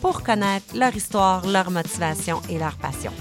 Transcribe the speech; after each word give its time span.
pour 0.00 0.22
connaître 0.22 0.76
leur 0.76 0.94
histoire, 0.94 1.46
leur 1.46 1.70
motivation 1.70 2.40
et 2.48 2.58
leur 2.58 2.76
passion. 2.76 3.12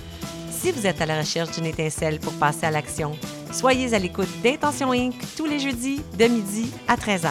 Si 0.49 0.71
vous 0.71 0.85
êtes 0.87 1.01
à 1.01 1.05
la 1.05 1.19
recherche 1.19 1.51
d'une 1.51 1.65
étincelle 1.65 2.19
pour 2.19 2.33
passer 2.33 2.65
à 2.65 2.71
l'action, 2.71 3.11
soyez 3.51 3.93
à 3.93 3.99
l'écoute 3.99 4.29
d'Intention 4.43 4.91
Inc. 4.91 5.15
tous 5.35 5.45
les 5.45 5.59
jeudis 5.59 6.01
de 6.17 6.25
midi 6.25 6.71
à 6.87 6.95
13h. 6.95 7.29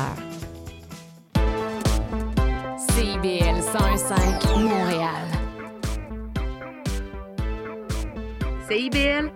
CIBL 2.91 3.63
105 3.63 4.57
Montréal. 4.59 5.27
CIBL, 8.69 9.33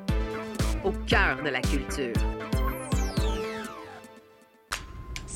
au 0.85 0.93
cœur 1.07 1.43
de 1.45 1.51
la 1.51 1.61
culture. 1.61 2.30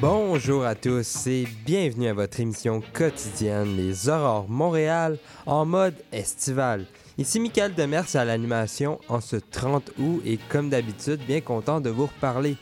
Bonjour 0.00 0.64
à 0.64 0.74
tous 0.74 1.26
et 1.26 1.46
bienvenue 1.66 2.08
à 2.08 2.14
votre 2.14 2.40
émission 2.40 2.82
quotidienne 2.94 3.76
Les 3.76 4.08
Aurores 4.08 4.48
Montréal 4.48 5.18
en 5.44 5.66
mode 5.66 5.94
estival. 6.10 6.86
Ici 7.18 7.38
Michael 7.38 7.74
Demers 7.74 8.16
à 8.16 8.24
l'animation 8.24 8.98
en 9.08 9.20
ce 9.20 9.36
30 9.36 9.92
août 9.98 10.22
et 10.24 10.38
comme 10.48 10.70
d'habitude 10.70 11.20
bien 11.26 11.42
content 11.42 11.82
de 11.82 11.90
vous 11.90 12.06
reparler. 12.06 12.56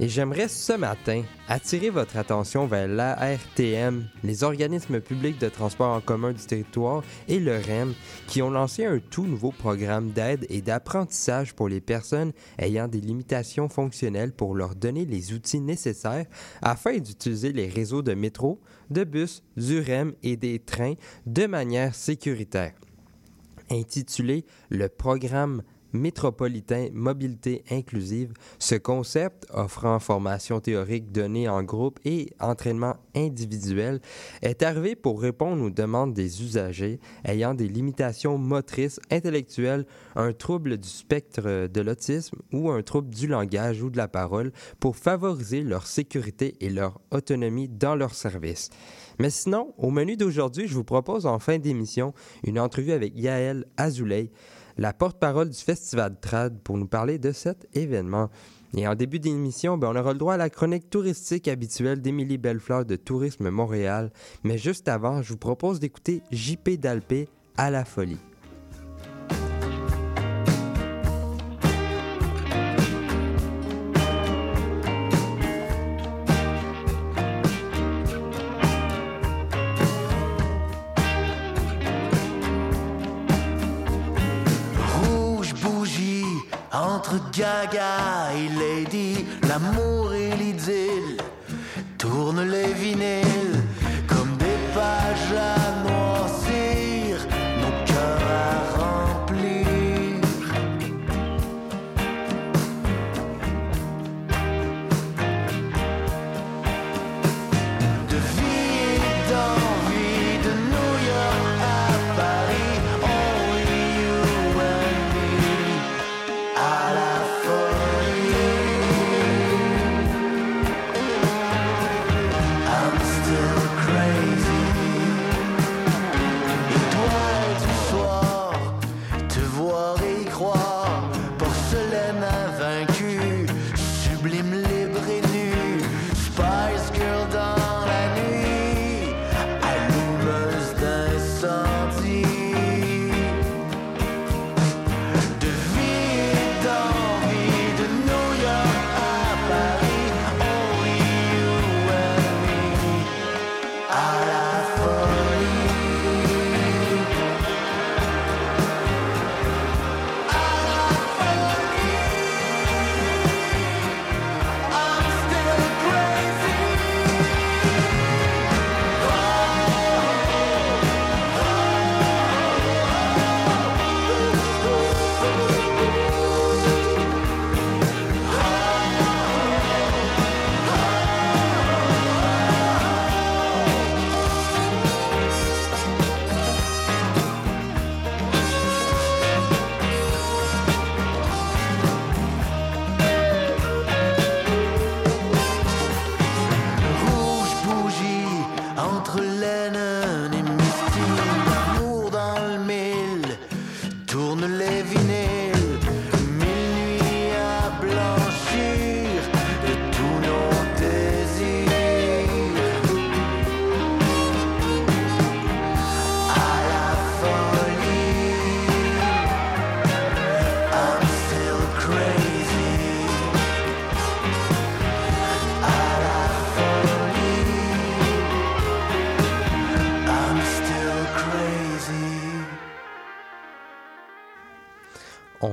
Et 0.00 0.08
j'aimerais 0.08 0.46
ce 0.46 0.74
matin 0.74 1.24
attirer 1.48 1.90
votre 1.90 2.18
attention 2.18 2.68
vers 2.68 2.86
l'ARTM, 2.86 4.04
les 4.22 4.44
organismes 4.44 5.00
publics 5.00 5.40
de 5.40 5.48
transport 5.48 5.92
en 5.92 6.00
commun 6.00 6.32
du 6.32 6.44
territoire 6.44 7.02
et 7.26 7.40
le 7.40 7.56
REM 7.56 7.94
qui 8.28 8.40
ont 8.40 8.50
lancé 8.50 8.84
un 8.84 9.00
tout 9.00 9.26
nouveau 9.26 9.50
programme 9.50 10.10
d'aide 10.12 10.46
et 10.50 10.62
d'apprentissage 10.62 11.52
pour 11.52 11.68
les 11.68 11.80
personnes 11.80 12.32
ayant 12.58 12.86
des 12.86 13.00
limitations 13.00 13.68
fonctionnelles 13.68 14.30
pour 14.30 14.54
leur 14.54 14.76
donner 14.76 15.04
les 15.04 15.32
outils 15.32 15.60
nécessaires 15.60 16.26
afin 16.62 16.98
d'utiliser 16.98 17.52
les 17.52 17.66
réseaux 17.66 18.02
de 18.02 18.14
métro, 18.14 18.60
de 18.90 19.02
bus, 19.02 19.42
du 19.56 19.80
REM 19.80 20.14
et 20.22 20.36
des 20.36 20.60
trains 20.60 20.94
de 21.26 21.46
manière 21.46 21.96
sécuritaire. 21.96 22.74
Intitulé 23.68 24.44
le 24.70 24.88
programme 24.88 25.62
métropolitain 25.92 26.88
mobilité 26.92 27.64
inclusive, 27.70 28.32
ce 28.58 28.74
concept 28.74 29.46
offrant 29.52 29.98
formation 29.98 30.60
théorique 30.60 31.12
donnée 31.12 31.48
en 31.48 31.62
groupe 31.62 31.98
et 32.04 32.30
entraînement 32.40 32.96
individuel 33.14 34.00
est 34.42 34.62
arrivé 34.62 34.94
pour 34.94 35.20
répondre 35.20 35.62
aux 35.62 35.70
demandes 35.70 36.14
des 36.14 36.42
usagers 36.42 37.00
ayant 37.24 37.54
des 37.54 37.68
limitations 37.68 38.38
motrices, 38.38 39.00
intellectuelles, 39.10 39.86
un 40.16 40.32
trouble 40.32 40.78
du 40.78 40.88
spectre 40.88 41.68
de 41.68 41.80
l'autisme 41.80 42.38
ou 42.52 42.70
un 42.70 42.82
trouble 42.82 43.10
du 43.10 43.26
langage 43.26 43.82
ou 43.82 43.90
de 43.90 43.96
la 43.96 44.08
parole 44.08 44.52
pour 44.80 44.96
favoriser 44.96 45.62
leur 45.62 45.86
sécurité 45.86 46.56
et 46.60 46.70
leur 46.70 47.00
autonomie 47.10 47.68
dans 47.68 47.94
leur 47.94 48.14
service. 48.14 48.70
Mais 49.18 49.30
sinon, 49.30 49.74
au 49.78 49.90
menu 49.90 50.16
d'aujourd'hui, 50.16 50.68
je 50.68 50.74
vous 50.74 50.84
propose 50.84 51.26
en 51.26 51.38
fin 51.38 51.58
d'émission 51.58 52.14
une 52.44 52.60
entrevue 52.60 52.92
avec 52.92 53.12
Yael 53.16 53.64
Azoulay, 53.76 54.30
la 54.78 54.92
porte-parole 54.92 55.50
du 55.50 55.58
Festival 55.58 56.16
Trad, 56.20 56.58
pour 56.60 56.78
nous 56.78 56.86
parler 56.86 57.18
de 57.18 57.32
cet 57.32 57.68
événement. 57.74 58.30
Et 58.76 58.86
en 58.86 58.94
début 58.94 59.18
d'émission, 59.18 59.76
ben, 59.76 59.88
on 59.88 59.96
aura 59.96 60.12
le 60.12 60.18
droit 60.18 60.34
à 60.34 60.38
la 60.38 60.50
chronique 60.50 60.88
touristique 60.88 61.48
habituelle 61.48 62.00
d'Émilie 62.00 62.38
Bellefleur 62.38 62.84
de 62.84 62.96
Tourisme 62.96 63.50
Montréal. 63.50 64.12
Mais 64.44 64.56
juste 64.56 64.88
avant, 64.88 65.20
je 65.22 65.30
vous 65.30 65.38
propose 65.38 65.80
d'écouter 65.80 66.22
JP 66.30 66.70
Dalpé 66.78 67.28
à 67.56 67.70
la 67.70 67.84
folie. 67.84 68.18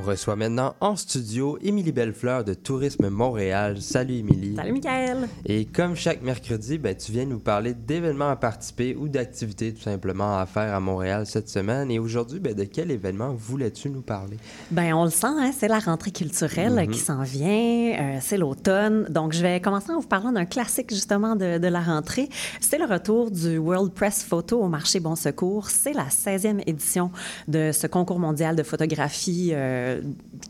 Reçoit 0.05 0.35
maintenant 0.35 0.75
en 0.79 0.95
studio 0.95 1.57
Émilie 1.61 1.91
Bellefleur 1.91 2.43
de 2.43 2.53
Tourisme 2.53 3.09
Montréal. 3.09 3.81
Salut 3.81 4.15
Émilie. 4.15 4.55
Salut 4.55 4.73
Michael. 4.73 5.27
Et 5.45 5.65
comme 5.65 5.95
chaque 5.95 6.21
mercredi, 6.21 6.77
ben, 6.77 6.95
tu 6.95 7.11
viens 7.11 7.25
nous 7.25 7.39
parler 7.39 7.73
d'événements 7.73 8.29
à 8.29 8.35
participer 8.35 8.95
ou 8.95 9.07
d'activités 9.09 9.73
tout 9.73 9.81
simplement 9.81 10.37
à 10.37 10.45
faire 10.45 10.73
à 10.73 10.79
Montréal 10.79 11.25
cette 11.25 11.49
semaine. 11.49 11.89
Et 11.91 11.99
aujourd'hui, 11.99 12.39
ben, 12.39 12.53
de 12.53 12.63
quel 12.63 12.91
événement 12.91 13.33
voulais-tu 13.33 13.89
nous 13.89 14.01
parler? 14.01 14.37
Ben 14.71 14.93
on 14.93 15.05
le 15.05 15.09
sent, 15.09 15.27
hein, 15.27 15.51
c'est 15.57 15.67
la 15.67 15.79
rentrée 15.79 16.11
culturelle 16.11 16.75
Mhm. 16.75 16.91
qui 16.91 16.99
s'en 16.99 17.23
vient, 17.23 17.95
euh, 17.99 18.17
c'est 18.21 18.37
l'automne. 18.37 19.07
Donc 19.09 19.33
je 19.33 19.41
vais 19.41 19.59
commencer 19.59 19.91
en 19.91 19.99
vous 19.99 20.07
parlant 20.07 20.31
d'un 20.31 20.45
classique 20.45 20.93
justement 20.93 21.35
de, 21.35 21.57
de 21.57 21.67
la 21.67 21.81
rentrée. 21.81 22.29
C'est 22.61 22.77
le 22.77 22.85
retour 22.85 23.31
du 23.31 23.57
World 23.57 23.91
Press 23.91 24.23
Photo 24.23 24.61
au 24.61 24.67
marché 24.67 24.99
Bon 24.99 25.15
Secours. 25.15 25.69
C'est 25.69 25.93
la 25.93 26.05
16e 26.09 26.61
édition 26.67 27.09
de 27.47 27.71
ce 27.73 27.87
concours 27.87 28.19
mondial 28.19 28.55
de 28.55 28.63
photographie 28.63 29.49
euh, 29.53 29.94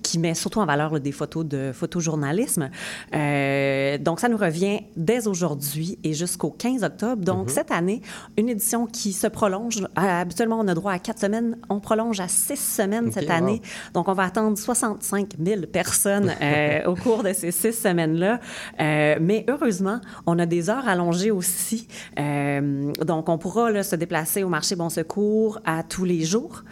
qui 0.03 0.19
met 0.19 0.33
surtout 0.33 0.59
en 0.59 0.65
valeur 0.65 0.93
là, 0.93 0.99
des 0.99 1.11
photos 1.11 1.45
de 1.45 1.71
photojournalisme. 1.73 2.69
Euh, 3.13 3.97
donc 3.97 4.19
ça 4.19 4.29
nous 4.29 4.37
revient 4.37 4.81
dès 4.95 5.27
aujourd'hui 5.27 5.97
et 6.03 6.13
jusqu'au 6.13 6.51
15 6.51 6.83
octobre. 6.83 7.23
Donc 7.23 7.49
cette 7.49 7.71
année, 7.71 8.01
une 8.37 8.49
édition 8.49 8.85
qui 8.85 9.13
se 9.13 9.27
prolonge. 9.27 9.81
Euh, 9.81 10.21
habituellement, 10.21 10.59
on 10.59 10.67
a 10.67 10.73
droit 10.73 10.91
à 10.91 10.99
quatre 10.99 11.19
semaines. 11.19 11.57
On 11.69 11.79
prolonge 11.79 12.19
à 12.19 12.27
six 12.27 12.59
semaines 12.59 13.11
cette 13.11 13.29
wow. 13.29 13.35
année. 13.35 13.61
Donc, 13.93 14.07
on 14.07 14.13
va 14.13 14.23
attendre 14.23 14.57
65 14.57 15.33
000 15.43 15.61
personnes 15.71 16.31
euh, 16.41 16.85
au 16.85 16.95
cours 16.95 17.23
de 17.23 17.33
ces 17.33 17.51
six 17.51 17.73
semaines-là. 17.73 18.39
Mais 18.79 19.45
heureusement, 19.49 19.99
on 20.25 20.37
a 20.39 20.45
des 20.45 20.69
heures 20.69 20.87
allongées 20.87 21.31
aussi. 21.31 21.87
Donc, 22.17 23.29
on 23.29 23.37
pourra 23.37 23.71
là, 23.71 23.83
se 23.83 23.95
déplacer 23.95 24.43
au 24.43 24.49
marché 24.49 24.75
Bon 24.75 24.89
Secours 24.89 25.59
à 25.65 25.83
tous 25.83 26.05
les 26.05 26.23
jours. 26.23 26.63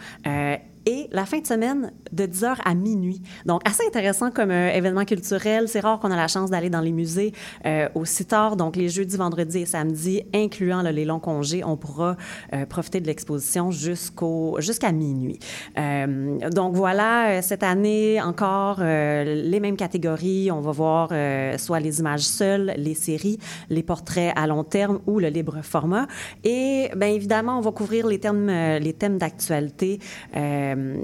Et 0.86 1.08
la 1.12 1.24
fin 1.24 1.38
de 1.38 1.46
semaine 1.46 1.92
de 2.12 2.24
10h 2.24 2.56
à 2.64 2.74
minuit. 2.74 3.22
Donc, 3.46 3.62
assez 3.66 3.82
intéressant 3.86 4.30
comme 4.30 4.50
euh, 4.50 4.70
événement 4.70 5.04
culturel. 5.04 5.68
C'est 5.68 5.80
rare 5.80 5.98
qu'on 5.98 6.10
a 6.10 6.16
la 6.16 6.28
chance 6.28 6.50
d'aller 6.50 6.70
dans 6.70 6.80
les 6.80 6.92
musées 6.92 7.32
euh, 7.66 7.88
aussi 7.94 8.24
tard. 8.24 8.56
Donc, 8.56 8.76
les 8.76 8.88
jeudis, 8.88 9.16
vendredis 9.16 9.60
et 9.60 9.66
samedis, 9.66 10.22
incluant 10.34 10.82
les 10.82 11.04
longs 11.04 11.20
congés, 11.20 11.64
on 11.64 11.76
pourra 11.76 12.16
euh, 12.52 12.66
profiter 12.66 13.00
de 13.00 13.06
l'exposition 13.06 13.70
jusqu'au 13.70 14.56
jusqu'à 14.58 14.92
minuit. 14.92 15.38
Donc, 15.76 16.74
voilà, 16.74 17.42
cette 17.42 17.62
année, 17.62 18.20
encore 18.20 18.80
les 18.80 19.60
mêmes 19.60 19.76
catégories. 19.76 20.50
On 20.50 20.60
va 20.60 20.72
voir 20.72 21.12
soit 21.58 21.80
les 21.80 22.00
images 22.00 22.22
seules, 22.22 22.74
les 22.76 22.94
séries, 22.94 23.38
les 23.70 23.82
portraits 23.82 24.32
à 24.36 24.46
long 24.46 24.64
terme 24.64 25.00
ou 25.06 25.18
le 25.18 25.28
libre 25.28 25.62
format. 25.62 26.06
Et, 26.44 26.90
bien 26.96 27.08
évidemment, 27.08 27.58
on 27.58 27.60
va 27.60 27.72
couvrir 27.72 28.06
les 28.06 28.20
euh, 28.24 28.78
les 28.78 28.92
thèmes 28.92 29.18
d'actualité. 29.18 29.98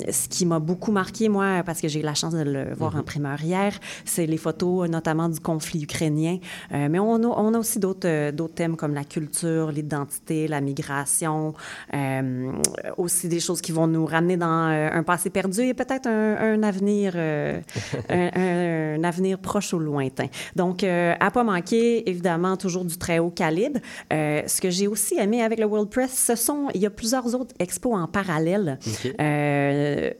Ce 0.08 0.28
qui 0.28 0.46
m'a 0.46 0.58
beaucoup 0.58 0.92
marqué, 0.92 1.28
moi, 1.28 1.62
parce 1.64 1.80
que 1.80 1.88
j'ai 1.88 2.00
eu 2.00 2.04
la 2.04 2.14
chance 2.14 2.34
de 2.34 2.42
le 2.42 2.74
voir 2.74 2.96
en 2.96 3.02
primeur 3.02 3.42
hier, 3.42 3.78
c'est 4.04 4.26
les 4.26 4.36
photos, 4.36 4.88
notamment 4.88 5.28
du 5.28 5.40
conflit 5.40 5.82
ukrainien. 5.82 6.38
Euh, 6.72 6.88
mais 6.90 6.98
on 6.98 7.16
a, 7.16 7.26
on 7.26 7.54
a 7.54 7.58
aussi 7.58 7.78
d'autres 7.78 8.08
euh, 8.08 8.32
thèmes 8.54 8.76
comme 8.76 8.94
la 8.94 9.04
culture, 9.04 9.70
l'identité, 9.70 10.48
la 10.48 10.60
migration, 10.60 11.54
euh, 11.94 12.52
aussi 12.96 13.28
des 13.28 13.40
choses 13.40 13.60
qui 13.60 13.72
vont 13.72 13.86
nous 13.86 14.06
ramener 14.06 14.36
dans 14.36 14.68
euh, 14.70 14.88
un 14.92 15.02
passé 15.02 15.30
perdu 15.30 15.62
et 15.62 15.74
peut-être 15.74 16.06
un, 16.06 16.36
un 16.36 16.62
avenir, 16.62 17.12
euh, 17.16 17.60
un, 18.08 19.02
avenir 19.04 19.38
proche 19.38 19.72
ou 19.72 19.78
lointain. 19.78 20.26
Donc, 20.56 20.84
euh, 20.84 21.14
à 21.20 21.30
pas 21.30 21.44
manquer, 21.44 22.08
évidemment, 22.08 22.56
toujours 22.56 22.84
du 22.84 22.96
très 22.96 23.18
haut 23.18 23.30
calibre. 23.30 23.80
Euh, 24.12 24.42
ce 24.46 24.60
que 24.60 24.70
j'ai 24.70 24.86
aussi 24.86 25.16
aimé 25.18 25.42
avec 25.42 25.58
le 25.58 25.66
World 25.66 25.90
Press, 25.90 26.12
ce 26.12 26.34
sont, 26.34 26.68
il 26.74 26.80
y 26.80 26.86
a 26.86 26.90
plusieurs 26.90 27.34
autres 27.34 27.54
expos 27.58 27.94
en 27.94 28.06
parallèle. 28.06 28.78
Euh, 29.60 30.10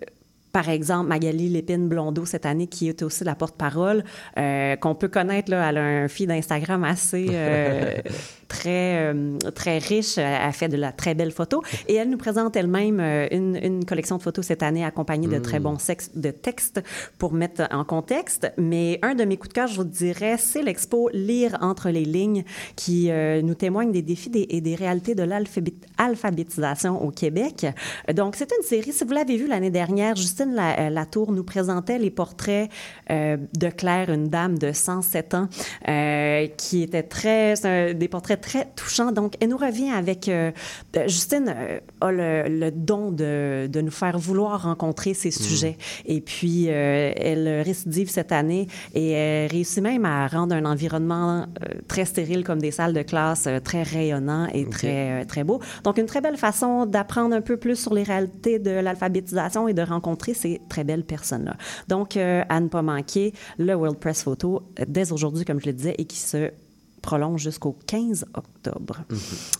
par 0.53 0.69
exemple, 0.69 1.09
Magali 1.09 1.49
Lépine 1.49 1.89
Blondeau 1.89 2.27
cette 2.27 2.45
année, 2.45 2.67
qui 2.67 2.89
est 2.89 3.03
aussi 3.03 3.25
la 3.25 3.35
porte-parole, 3.35 4.05
euh, 4.37 4.77
qu'on 4.77 4.95
peut 4.95 5.09
connaître, 5.09 5.53
elle 5.53 5.79
a 5.79 5.83
un 5.83 6.09
feed 6.09 6.29
d'Instagram 6.29 6.83
assez 6.85 7.29
euh, 7.31 7.99
très, 8.51 9.13
euh, 9.15 9.39
très 9.55 9.79
riche. 9.79 10.19
Elle 10.19 10.53
fait 10.53 10.69
de 10.69 10.77
la 10.77 10.93
très 10.93 11.15
belle 11.15 11.31
photo. 11.31 11.63
Et 11.89 11.95
elle 11.95 12.11
nous 12.11 12.19
présente 12.19 12.57
elle-même 12.57 12.99
euh, 13.01 13.29
une, 13.31 13.57
une 13.63 13.85
collection 13.85 14.17
de 14.19 14.23
photos 14.23 14.45
cette 14.45 14.63
année 14.63 14.85
accompagnée 14.85 15.29
de 15.29 15.39
très 15.39 15.61
bons 15.61 15.79
sex- 15.79 16.11
de 16.17 16.31
textes 16.33 16.83
pour 17.19 17.33
mettre 17.33 17.63
en 17.71 17.85
contexte. 17.85 18.53
Mais 18.59 18.99
un 19.03 19.15
de 19.15 19.25
mes 19.25 19.37
coups 19.37 19.51
de 19.51 19.55
cœur, 19.55 19.69
je 19.69 19.77
vous 19.77 19.85
dirais, 19.85 20.37
c'est 20.39 20.63
l'expo 20.63 21.09
Lire 21.15 21.57
entre 21.61 21.89
les 21.91 22.05
lignes 22.05 22.45
qui 22.77 23.11
euh, 23.11 23.41
nous 23.43 23.55
témoigne 23.55 23.93
des 23.93 24.03
défis 24.03 24.31
des- 24.31 24.47
et 24.51 24.61
des 24.61 24.75
réalités 24.75 25.15
de 25.15 25.23
l'alphabét- 25.23 25.75
alphabétisation 25.99 27.03
au 27.03 27.11
Québec. 27.11 27.67
Donc, 28.15 28.35
c'est 28.37 28.51
une 28.59 28.65
série, 28.65 28.93
si 28.93 29.05
vous 29.05 29.13
l'avez 29.13 29.37
vu 29.37 29.47
l'année 29.47 29.71
dernière, 29.71 30.17
Justine 30.17 30.53
La- 30.55 30.91
Latour 30.91 31.33
nous 31.33 31.45
présentait 31.45 31.99
les 31.99 32.11
portraits 32.11 32.69
euh, 33.11 33.37
de 33.59 33.69
Claire, 33.69 34.11
une 34.11 34.29
dame 34.29 34.59
de 34.59 34.73
107 34.73 35.35
ans, 35.35 35.49
euh, 35.89 36.47
qui 36.57 36.83
était 36.83 37.03
très, 37.05 37.55
des 37.95 38.09
portraits 38.09 38.40
très 38.41 38.67
touchants. 38.75 39.13
Donc, 39.13 39.35
elle 39.41 39.51
nous 39.51 39.57
revient 39.57 39.91
avec, 39.91 40.29
euh, 40.29 40.51
euh, 40.97 41.09
Justine 41.09 41.55
euh, 41.55 41.79
a 42.01 42.11
le, 42.11 42.49
le 42.49 42.71
don 42.71 43.13
de, 43.13 43.69
de 43.71 43.81
nous 43.81 43.91
faire 43.91 44.19
vouloir 44.19 44.63
rencontrer 44.63 45.15
ces 45.15 45.31
sujets. 45.31 45.77
Et 46.07 46.21
puis, 46.21 46.67
euh, 46.69 47.13
elle 47.17 47.63
récidive 47.63 48.11
cette 48.11 48.33
année 48.33 48.67
et 48.95 49.11
elle 49.11 49.51
réussit 49.51 49.83
même 49.83 50.05
à 50.05 50.27
rendre 50.27 50.55
un 50.55 50.65
environnement 50.65 51.47
très 51.89 52.05
stérile 52.05 52.45
comme 52.45 52.61
des 52.61 52.71
salles 52.71 52.95
de 52.95 53.03
classe, 53.03 53.49
très 53.65 53.83
rayonnant 53.83 54.47
et 54.53 54.69
très, 54.69 55.25
très 55.27 55.45
beau. 55.45 55.61
Donc, 55.85 55.99
une 55.99 56.07
très 56.07 56.21
belle 56.21 56.37
façon 56.37 56.87
d'apprendre 56.87 57.35
un 57.35 57.41
peu 57.41 57.57
plus 57.57 57.77
sur 57.77 57.95
les 57.95 58.03
réalités 58.03 58.59
de 58.59 58.71
l'alphabétisation 58.71 59.69
et 59.69 59.75
de 59.75 59.83
rencontrer 59.83 60.35
ces 60.35 60.61
très 60.69 60.85
belles 60.85 61.05
personnes-là. 61.05 61.57
Donc, 61.89 62.17
euh, 62.17 62.43
à 62.49 62.61
ne 62.61 62.69
pas 62.69 62.83
manquer, 62.83 63.33
le 63.59 63.75
World 63.75 63.99
Press 63.99 64.23
Photo, 64.23 64.63
dès 64.87 65.13
aujourd'hui, 65.13 65.45
comme 65.45 65.61
je 65.61 65.67
le 65.67 65.73
disais, 65.73 65.95
et 65.99 66.05
qui 66.05 66.19
se 66.19 66.51
prolonge 67.01 67.43
jusqu'au 67.43 67.77
15 67.87 68.27
octobre. 68.35 68.99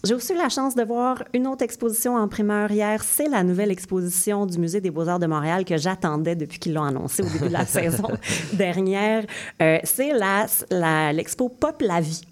J'ai 0.05 0.15
aussi 0.15 0.33
eu 0.33 0.37
la 0.37 0.49
chance 0.49 0.75
de 0.75 0.83
voir 0.83 1.23
une 1.35 1.47
autre 1.47 1.63
exposition 1.65 2.17
en 2.17 2.29
primeur 2.29 2.71
hier. 2.71 3.03
C'est 3.03 3.29
la 3.29 3.43
nouvelle 3.43 3.71
exposition 3.71 4.47
du 4.47 4.59
Musée 4.59 4.81
des 4.81 4.91
Beaux-Arts 4.91 5.19
de 5.19 5.27
Montréal 5.27 5.65
que 5.65 5.77
j'attendais 5.77 6.37
depuis 6.37 6.59
qu'ils 6.59 6.75
l'ont 6.75 6.85
annoncé 6.85 7.23
au 7.23 7.27
début 7.29 7.49
de 7.49 7.53
la 7.53 7.67
saison 7.67 8.09
dernière. 8.53 9.25
Euh, 9.63 9.79
c'est 9.85 10.13
la- 10.13 10.47
la- 10.71 11.13
l'expo 11.13 11.49
Pop 11.49 11.83
la 11.83 12.01
vie. 12.01 12.23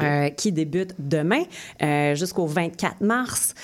euh, 0.00 0.30
qui 0.30 0.50
débute 0.50 0.94
demain 0.98 1.42
euh, 1.82 2.14
jusqu'au 2.14 2.46
24 2.46 3.02
mars. 3.02 3.54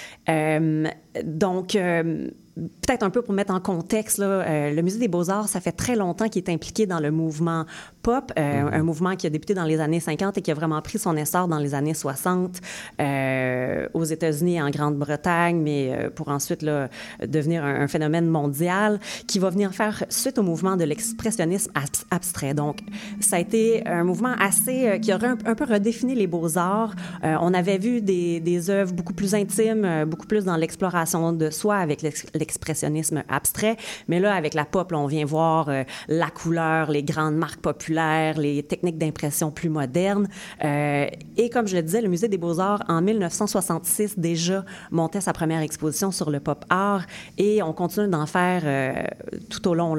Donc, 1.24 1.68
peut-être 1.72 3.02
un 3.02 3.10
peu 3.10 3.22
pour 3.22 3.32
mettre 3.34 3.52
en 3.54 3.60
contexte, 3.60 4.18
là, 4.18 4.26
euh, 4.26 4.70
le 4.74 4.82
Musée 4.82 4.98
des 4.98 5.08
Beaux-Arts, 5.08 5.48
ça 5.48 5.60
fait 5.60 5.72
très 5.72 5.96
longtemps 5.96 6.28
qu'il 6.28 6.42
est 6.44 6.50
impliqué 6.50 6.84
dans 6.86 7.00
le 7.00 7.10
mouvement 7.10 7.64
pop, 8.02 8.32
euh, 8.38 8.68
un 8.72 8.82
mouvement 8.82 9.14
qui 9.16 9.26
a 9.26 9.30
débuté 9.30 9.54
dans 9.54 9.64
les 9.64 9.80
années 9.80 10.00
50 10.00 10.38
et 10.38 10.42
qui 10.42 10.50
a 10.50 10.54
vraiment 10.54 10.80
pris 10.82 10.98
son 10.98 11.16
essor 11.16 11.48
dans 11.48 11.58
les 11.58 11.74
années 11.74 11.94
60 11.94 12.60
euh, 13.00 13.88
aux 13.94 14.04
États-Unis 14.04 14.56
et 14.56 14.62
en 14.62 14.70
Grande-Bretagne, 14.70 15.60
mais 15.60 15.92
euh, 15.92 16.10
pour 16.10 16.28
ensuite 16.28 16.62
là, 16.62 16.88
devenir 17.26 17.64
un, 17.64 17.82
un 17.82 17.88
phénomène 17.88 18.26
mondial 18.26 18.98
qui 19.26 19.38
va 19.38 19.50
venir 19.50 19.72
faire 19.72 20.04
suite 20.08 20.38
au 20.38 20.42
mouvement 20.42 20.76
de 20.76 20.84
l'expressionnisme 20.84 21.70
abs- 21.74 22.04
abstrait. 22.10 22.54
Donc, 22.54 22.78
ça 23.20 23.36
a 23.36 23.38
été 23.38 23.86
un 23.86 24.04
mouvement 24.04 24.34
assez 24.38 24.98
qui 25.00 25.12
aurait 25.14 25.28
un, 25.28 25.38
un 25.46 25.54
peu 25.54 25.64
redéfini 25.64 26.14
les 26.14 26.26
beaux-arts. 26.26 26.94
On 27.22 27.54
avait 27.54 27.78
vu 27.78 28.00
des, 28.00 28.40
des 28.40 28.70
œuvres 28.70 28.92
beaucoup 28.92 29.14
plus 29.14 29.34
intimes, 29.34 30.04
beaucoup 30.06 30.26
plus 30.26 30.44
dans 30.44 30.56
l'exploration 30.56 31.32
de 31.32 31.50
soi 31.50 31.76
avec 31.76 32.02
l'ex- 32.02 32.26
l'expressionnisme 32.34 33.22
abstrait, 33.28 33.76
mais 34.08 34.20
là, 34.20 34.34
avec 34.34 34.54
la 34.54 34.64
pop, 34.64 34.90
là, 34.92 34.98
on 34.98 35.06
vient 35.06 35.24
voir 35.24 35.70
la 36.08 36.30
couleur, 36.30 36.90
les 36.90 37.02
grandes 37.02 37.36
marques 37.36 37.60
populaires, 37.60 37.91
les 37.92 38.62
techniques 38.62 38.98
d'impression 38.98 39.50
plus 39.50 39.68
modernes. 39.68 40.28
Euh, 40.64 41.06
et 41.36 41.50
comme 41.50 41.66
je 41.66 41.76
le 41.76 41.82
disais, 41.82 42.00
le 42.00 42.08
Musée 42.08 42.28
des 42.28 42.38
Beaux-Arts, 42.38 42.82
en 42.88 43.02
1966, 43.02 44.18
déjà 44.18 44.64
montait 44.90 45.20
sa 45.20 45.32
première 45.32 45.60
exposition 45.60 46.10
sur 46.10 46.30
le 46.30 46.40
pop 46.40 46.64
art 46.70 47.06
et 47.38 47.62
on 47.62 47.72
continue 47.72 48.08
d'en 48.08 48.26
faire 48.26 48.62
euh, 48.64 49.04
tout 49.50 49.66
au 49.68 49.74
long 49.74 49.96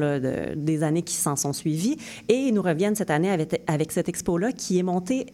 des 0.55 0.83
années 0.83 1.03
qui 1.03 1.15
s'en 1.15 1.35
sont 1.35 1.53
suivies. 1.53 1.97
Et 2.29 2.35
ils 2.35 2.53
nous 2.53 2.61
reviennent 2.61 2.95
cette 2.95 3.11
année 3.11 3.29
avec, 3.29 3.61
avec 3.67 3.91
cette 3.91 4.09
expo-là 4.09 4.51
qui 4.51 4.79
est 4.79 4.83
montée 4.83 5.27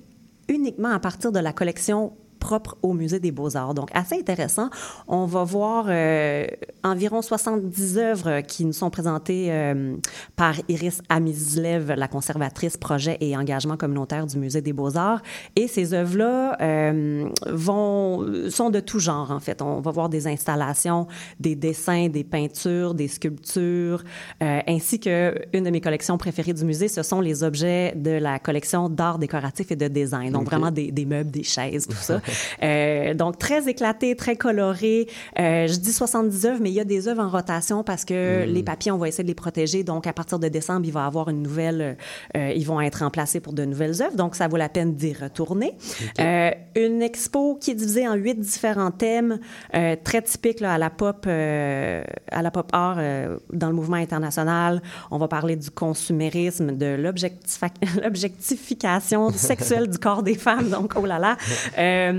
uniquement 0.48 0.90
à 0.90 1.00
partir 1.00 1.32
de 1.32 1.40
la 1.40 1.54
collection 1.54 2.14
propre 2.40 2.78
au 2.82 2.94
Musée 2.94 3.20
des 3.20 3.32
Beaux-Arts. 3.32 3.74
Donc, 3.74 3.90
assez 3.94 4.16
intéressant. 4.16 4.70
On 5.08 5.26
va 5.26 5.44
voir 5.44 5.86
euh, 5.90 6.48
environ 6.84 7.22
70 7.22 7.98
œuvres 7.98 8.42
qui 8.42 8.66
nous 8.66 8.74
sont 8.74 8.90
présentées 8.90 9.48
euh, 9.50 9.96
par 10.36 10.56
Iris 10.68 11.02
Amislev, 11.10 11.94
la 11.96 12.08
conservatrice 12.08 12.78
projet 12.78 13.18
et 13.20 13.38
engagement 13.38 13.78
communautaire 13.78 14.26
du 14.26 14.38
Musée 14.38 14.62
des 14.62 14.74
Beaux-Arts. 14.74 15.22
Et 15.56 15.68
ces 15.68 15.94
œuvres-là 15.94 16.58
euh, 16.62 17.30
vont, 17.48 18.50
sont 18.50 18.70
de 18.70 18.80
tout 18.80 19.00
genre, 19.00 19.32
en 19.32 19.40
fait. 19.40 19.62
On 19.62 19.82
va 19.82 19.92
voir 19.92 20.10
des 20.10 20.28
installations, 20.28 21.08
des 21.40 21.56
dessins, 21.56 22.08
des 22.08 22.24
peintures, 22.24 22.94
des 22.94 23.08
sculptures, 23.08 24.04
ainsi 24.40 25.00
que 25.00 25.36
une 25.54 25.66
de 25.66 25.70
mes 25.70 25.82
collections 25.82 26.18
préférées 26.18 26.54
du 26.54 26.64
musée, 26.64 26.88
ce 26.88 27.04
sont 27.04 27.22
les 27.22 27.44
objets 27.44 27.94
de 27.96 28.12
la 28.12 28.40
collection 28.40 28.90
d'art 28.90 29.20
décoratif 29.20 29.72
et 29.72 29.76
de 29.76 29.88
design. 29.88 30.32
Donc, 30.32 30.46
vraiment 30.46 30.72
des, 30.72 30.92
des 30.92 31.06
meubles, 31.06 31.32
des 31.32 31.44
chaises, 31.44 31.88
tout 31.88 31.96
ça. 31.96 32.22
Euh, 32.62 33.14
donc, 33.14 33.38
très 33.38 33.68
éclaté, 33.70 34.16
très 34.16 34.36
coloré. 34.36 35.08
Euh, 35.40 35.68
je 35.68 35.76
dis 35.78 35.94
70 35.94 36.46
œuvres, 36.46 36.60
mais 36.62 36.70
il 36.70 36.74
y 36.74 36.80
a 36.80 36.84
des 36.84 37.08
œuvres 37.08 37.22
en 37.24 37.30
rotation 37.30 37.84
parce 37.84 38.04
que 38.06 38.44
les 38.46 38.64
papiers, 38.64 38.92
on 38.92 38.98
va 38.98 39.08
essayer 39.08 39.24
de 39.24 39.30
les 39.30 39.36
protéger. 39.36 39.84
Donc, 39.84 40.08
à 40.08 40.14
partir 40.14 40.40
de 40.40 40.48
décembre, 40.50 40.82
il 40.86 40.92
va 40.92 41.06
avoir 41.06 41.30
une 41.30 41.42
nouvelle... 41.42 41.98
euh, 42.36 42.52
ils 42.56 42.66
vont 42.66 42.82
être 42.82 43.00
remplacés 43.00 43.40
pour 43.40 43.54
de 43.54 43.64
nouvelles 43.66 44.02
œuvres. 44.02 44.16
Donc, 44.16 44.36
ça 44.36 44.48
vaut 44.48 44.58
la 44.58 44.70
peine 44.70 44.96
d'y 44.96 45.14
retourner. 45.14 45.74
Euh, 46.20 46.52
une 46.76 47.02
expo 47.02 47.56
qui 47.60 47.72
est 47.72 47.76
divisée 47.76 48.08
en 48.08 48.16
huit 48.16 48.40
différents 48.40 48.92
thèmes, 48.92 49.40
euh, 49.76 49.96
très 50.04 50.22
typiques 50.22 50.60
là, 50.60 50.74
à 50.74 50.78
la 50.78 50.90
pop, 50.90 51.26
euh, 51.28 52.04
à 52.32 52.42
la 52.42 52.52
pop 52.52 52.70
art 52.74 52.98
euh, 53.00 53.38
dans 53.54 53.68
le 53.68 53.74
mouvement 53.74 53.98
international. 53.98 54.82
On 55.12 55.18
va 55.18 55.28
parler 55.28 55.56
du 55.56 55.72
consumérisme, 55.72 56.76
de 56.78 56.96
l'objectifa- 57.00 57.70
l'objectification 58.04 59.30
sexuelle 59.32 59.88
du 59.90 59.98
corps 59.98 60.24
des 60.24 60.36
femmes. 60.36 60.70
Donc, 60.70 60.94
oh 60.96 61.06
là 61.06 61.20
là. 61.20 61.38
Euh, 61.78 62.12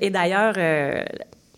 et 0.00 0.10
d'ailleurs, 0.10 0.54
euh, 0.56 1.04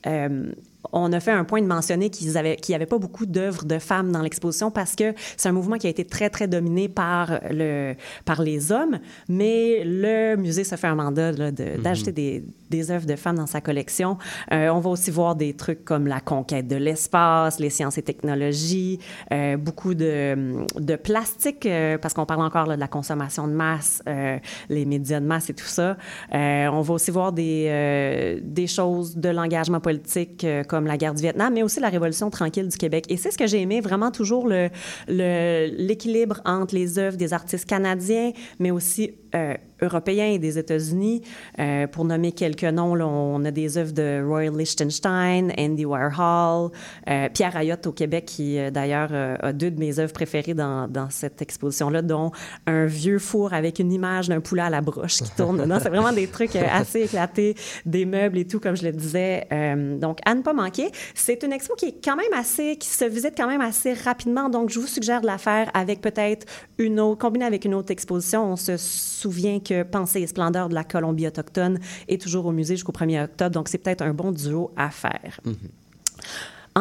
euh, 0.06 0.52
on 0.92 1.12
a 1.12 1.20
fait 1.20 1.32
un 1.32 1.44
point 1.44 1.60
de 1.60 1.66
mentionner 1.66 2.08
qu'ils 2.08 2.38
avaient, 2.38 2.56
qu'il 2.56 2.72
n'y 2.72 2.76
avait 2.76 2.86
pas 2.86 2.98
beaucoup 2.98 3.26
d'œuvres 3.26 3.64
de 3.64 3.78
femmes 3.78 4.12
dans 4.12 4.22
l'exposition 4.22 4.70
parce 4.70 4.94
que 4.94 5.12
c'est 5.36 5.48
un 5.48 5.52
mouvement 5.52 5.76
qui 5.76 5.86
a 5.86 5.90
été 5.90 6.04
très, 6.04 6.30
très 6.30 6.46
dominé 6.46 6.88
par, 6.88 7.40
le, 7.50 7.94
par 8.24 8.42
les 8.42 8.72
hommes, 8.72 8.98
mais 9.28 9.82
le 9.84 10.36
musée 10.36 10.64
se 10.64 10.76
fait 10.76 10.86
un 10.86 10.94
mandat 10.94 11.32
de- 11.32 11.76
d'ajouter 11.82 12.12
des, 12.12 12.44
des 12.70 12.90
œuvres 12.90 13.06
de 13.06 13.16
femmes 13.16 13.36
dans 13.36 13.46
sa 13.46 13.60
collection. 13.60 14.18
Euh, 14.52 14.68
on 14.68 14.80
va 14.80 14.90
aussi 14.90 15.10
voir 15.10 15.34
des 15.34 15.54
trucs 15.54 15.84
comme 15.84 16.06
la 16.06 16.20
conquête 16.20 16.68
de 16.68 16.76
l'espace, 16.76 17.58
les 17.58 17.70
sciences 17.70 17.98
et 17.98 18.02
technologies, 18.02 19.00
euh, 19.32 19.56
beaucoup 19.56 19.94
de, 19.94 20.64
de 20.78 20.96
plastique, 20.96 21.66
euh, 21.66 21.98
parce 21.98 22.14
qu'on 22.14 22.26
parle 22.26 22.42
encore 22.42 22.66
là, 22.66 22.76
de 22.76 22.80
la 22.80 22.88
consommation 22.88 23.48
de 23.48 23.52
masse, 23.52 24.02
les 24.68 24.84
médias 24.84 25.20
de 25.20 25.26
masse 25.26 25.50
et 25.50 25.54
tout 25.54 25.64
ça. 25.66 25.96
On 26.32 26.80
va 26.82 26.94
aussi 26.94 27.10
voir 27.10 27.32
des, 27.32 28.40
des 28.42 28.66
choses 28.66 29.16
de 29.16 29.28
l'engagement 29.28 29.80
politique 29.80 30.46
comme 30.68 30.86
la 30.86 30.96
guerre 30.96 31.14
du 31.14 31.22
Vietnam, 31.22 31.52
mais 31.54 31.62
aussi 31.64 31.80
la 31.80 31.88
révolution 31.88 32.30
tranquille 32.30 32.68
du 32.68 32.76
Québec. 32.76 33.06
Et 33.08 33.16
c'est 33.16 33.30
ce 33.32 33.38
que 33.38 33.46
j'ai 33.46 33.60
aimé, 33.60 33.80
vraiment 33.80 34.10
toujours 34.12 34.46
le- 34.46 34.68
le- 35.08 35.68
l'équilibre 35.76 36.40
entre 36.44 36.74
les 36.74 36.98
œuvres 36.98 37.16
des 37.16 37.32
artistes 37.32 37.64
canadiens, 37.66 38.32
mais 38.60 38.70
aussi 38.70 39.12
euh, 39.34 39.54
européens 39.82 40.26
et 40.26 40.38
des 40.38 40.58
États-Unis. 40.58 41.22
Euh, 41.58 41.86
pour 41.86 42.04
nommer 42.04 42.32
quelques 42.32 42.64
noms, 42.64 42.94
on 43.00 43.44
a 43.44 43.50
des 43.50 43.78
œuvres 43.78 43.92
de 43.92 44.22
Roy 44.24 44.50
Lichtenstein, 44.50 45.52
Andy 45.58 45.84
Warhol, 45.84 46.70
euh, 47.08 47.28
Pierre 47.32 47.56
Ayotte 47.56 47.86
au 47.86 47.92
Québec, 47.92 48.26
qui 48.26 48.58
euh, 48.58 48.70
d'ailleurs 48.70 49.12
a 49.12 49.52
deux 49.52 49.70
de 49.70 49.78
mes 49.78 49.98
œuvres 49.98 50.12
préférées 50.12 50.54
dans, 50.54 50.88
cette 51.10 51.40
exposition-là, 51.42 52.02
dont 52.02 52.32
un 52.66 52.86
vieux 52.86 53.18
four 53.18 53.52
avec 53.54 53.78
une 53.78 53.92
image 53.92 54.28
d'un 54.28 54.40
poulet 54.40 54.62
à 54.62 54.70
la 54.70 54.80
broche 54.80 55.22
qui 55.22 55.30
tourne. 55.36 55.64
C'est 55.80 55.88
vraiment 55.88 56.12
des 56.12 56.26
trucs 56.26 56.56
assez 56.56 57.02
éclatés, 57.02 57.54
des 57.86 58.04
meubles 58.04 58.38
et 58.38 58.46
tout, 58.46 58.60
comme 58.60 58.76
je 58.76 58.84
le 58.84 58.92
disais. 58.92 59.46
Donc, 60.00 60.18
à 60.24 60.34
ne 60.34 60.42
pas 60.42 60.52
manquer. 60.52 60.90
C'est 61.14 61.42
une 61.42 61.52
expo 61.52 61.74
qui 61.74 61.86
est 61.86 62.04
quand 62.04 62.16
même 62.16 62.32
assez, 62.38 62.76
qui 62.76 62.88
se 62.88 63.04
visite 63.04 63.34
quand 63.36 63.46
même 63.46 63.60
assez 63.60 63.92
rapidement. 63.92 64.48
Donc, 64.48 64.70
je 64.70 64.78
vous 64.78 64.86
suggère 64.86 65.20
de 65.20 65.26
la 65.26 65.38
faire 65.38 65.70
avec 65.74 66.00
peut-être 66.00 66.46
une 66.78 67.00
autre, 67.00 67.18
combinée 67.18 67.44
avec 67.44 67.64
une 67.64 67.74
autre 67.74 67.90
exposition. 67.90 68.52
On 68.52 68.56
se 68.56 68.76
souvient 68.76 69.60
Pensée 69.90 70.20
et 70.20 70.26
splendeur 70.26 70.68
de 70.68 70.74
la 70.74 70.84
Colombie 70.84 71.26
autochtone 71.26 71.78
est 72.08 72.20
toujours 72.20 72.46
au 72.46 72.52
musée 72.52 72.76
jusqu'au 72.76 72.92
1er 72.92 73.24
octobre. 73.24 73.50
Donc, 73.50 73.68
c'est 73.68 73.78
peut-être 73.78 74.02
un 74.02 74.14
bon 74.14 74.32
duo 74.32 74.72
à 74.76 74.90
faire. 74.90 75.40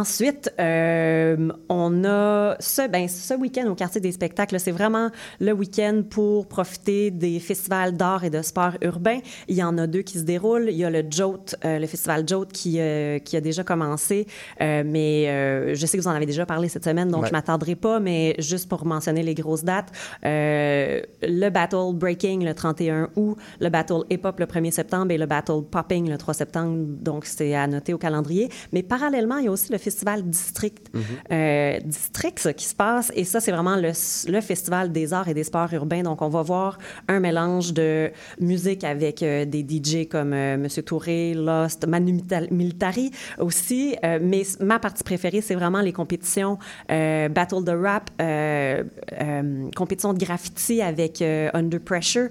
Ensuite, 0.02 0.54
euh, 0.60 1.50
on 1.70 2.04
a 2.06 2.56
ce, 2.60 2.88
ben, 2.88 3.08
ce 3.08 3.34
week-end 3.34 3.66
au 3.68 3.74
quartier 3.74 4.00
des 4.00 4.12
spectacles, 4.12 4.60
c'est 4.60 4.72
vraiment 4.72 5.10
le 5.40 5.54
week-end 5.54 6.04
pour 6.08 6.46
profiter 6.46 7.10
des 7.10 7.40
festivals 7.40 7.98
d'art 7.98 8.24
et 8.24 8.30
de 8.30 8.44
sport 8.44 8.74
urbain. 8.84 9.18
Il 9.48 9.56
y 9.56 9.64
en 9.64 9.76
a 9.80 9.88
deux 9.88 10.04
qui 10.04 10.20
se 10.20 10.24
déroulent. 10.24 10.68
Il 10.70 10.78
y 10.78 10.86
a 10.86 10.92
le 10.92 11.04
JOTE, 11.10 11.56
euh, 11.66 11.80
le 11.80 11.88
festival 11.88 12.30
JOTE 12.30 12.52
qui, 12.52 12.80
euh, 12.80 13.18
qui 13.18 13.36
a 13.38 13.42
déjà 13.42 13.64
commencé, 13.64 14.28
mais 14.60 15.74
je 15.74 15.86
sais 15.88 15.98
que 15.98 16.04
vous 16.04 16.08
en 16.08 16.12
avez 16.12 16.28
déjà 16.28 16.46
parlé 16.46 16.70
cette 16.70 16.86
semaine, 16.86 17.10
donc 17.10 17.24
Ouais. 17.24 17.30
je 17.30 17.34
m'attarderai 17.34 17.74
pas, 17.76 18.00
mais 18.00 18.36
juste 18.38 18.70
pour 18.70 18.86
mentionner 18.86 19.24
les 19.24 19.34
grosses 19.34 19.64
dates, 19.64 19.92
le 20.22 21.50
Battle 21.50 21.96
Breaking 21.96 22.42
le 22.46 22.54
31 22.54 23.10
août, 23.16 23.36
le 23.60 23.70
Battle 23.70 24.02
Hip 24.12 24.20
Hop 24.26 24.40
le 24.40 24.46
1er 24.46 24.70
septembre 24.70 25.12
et 25.12 25.18
le 25.18 25.26
Battle 25.26 25.64
Popping 25.72 26.08
le 26.08 26.18
3 26.20 26.36
septembre, 26.36 26.86
donc 27.02 27.26
c'est 27.26 27.56
à 27.56 27.66
noter 27.66 27.96
au 27.96 27.98
calendrier. 27.98 28.50
Mais 28.74 28.84
parallèlement, 28.84 29.38
il 29.38 29.46
y 29.46 29.48
a 29.48 29.52
aussi 29.52 29.72
le 29.72 29.80
festival 29.90 30.20
District, 30.24 30.86
euh, 31.32 31.80
Districts 31.84 32.54
qui 32.60 32.66
se 32.66 32.76
passe, 32.76 33.12
et 33.16 33.24
ça, 33.32 33.40
c'est 33.40 33.52
vraiment 33.58 33.76
le, 33.78 33.92
le 34.36 34.42
festival 34.42 34.92
des 34.92 35.14
arts 35.14 35.30
et 35.32 35.34
des 35.34 35.46
sports 35.52 35.72
urbains. 35.74 36.04
Donc, 36.04 36.22
on 36.22 36.30
va 36.38 36.42
voir 36.42 36.78
un 37.08 37.20
mélange 37.28 37.74
de 37.74 38.12
musique 38.40 38.84
avec 38.84 39.22
euh, 39.24 39.46
des 39.46 39.64
DJ 39.74 40.08
comme 40.14 40.34
euh, 40.34 40.58
Monsieur 40.58 40.84
Touré, 40.84 41.34
Lost, 41.36 41.88
Manu 41.88 42.20
Militari 42.52 43.12
aussi. 43.40 43.96
Euh, 44.04 44.20
mais 44.22 44.44
ma 44.60 44.78
partie 44.80 45.04
préférée, 45.04 45.42
c'est 45.42 45.56
vraiment 45.56 45.82
les 45.82 45.94
compétitions 45.94 46.58
Battle 46.90 47.64
de 47.64 47.72
rap, 47.86 48.06
compétition 49.76 50.14
de 50.14 50.20
graffiti 50.20 50.82
avec 50.82 51.22
Under 51.54 51.80
Pressure, 51.80 52.30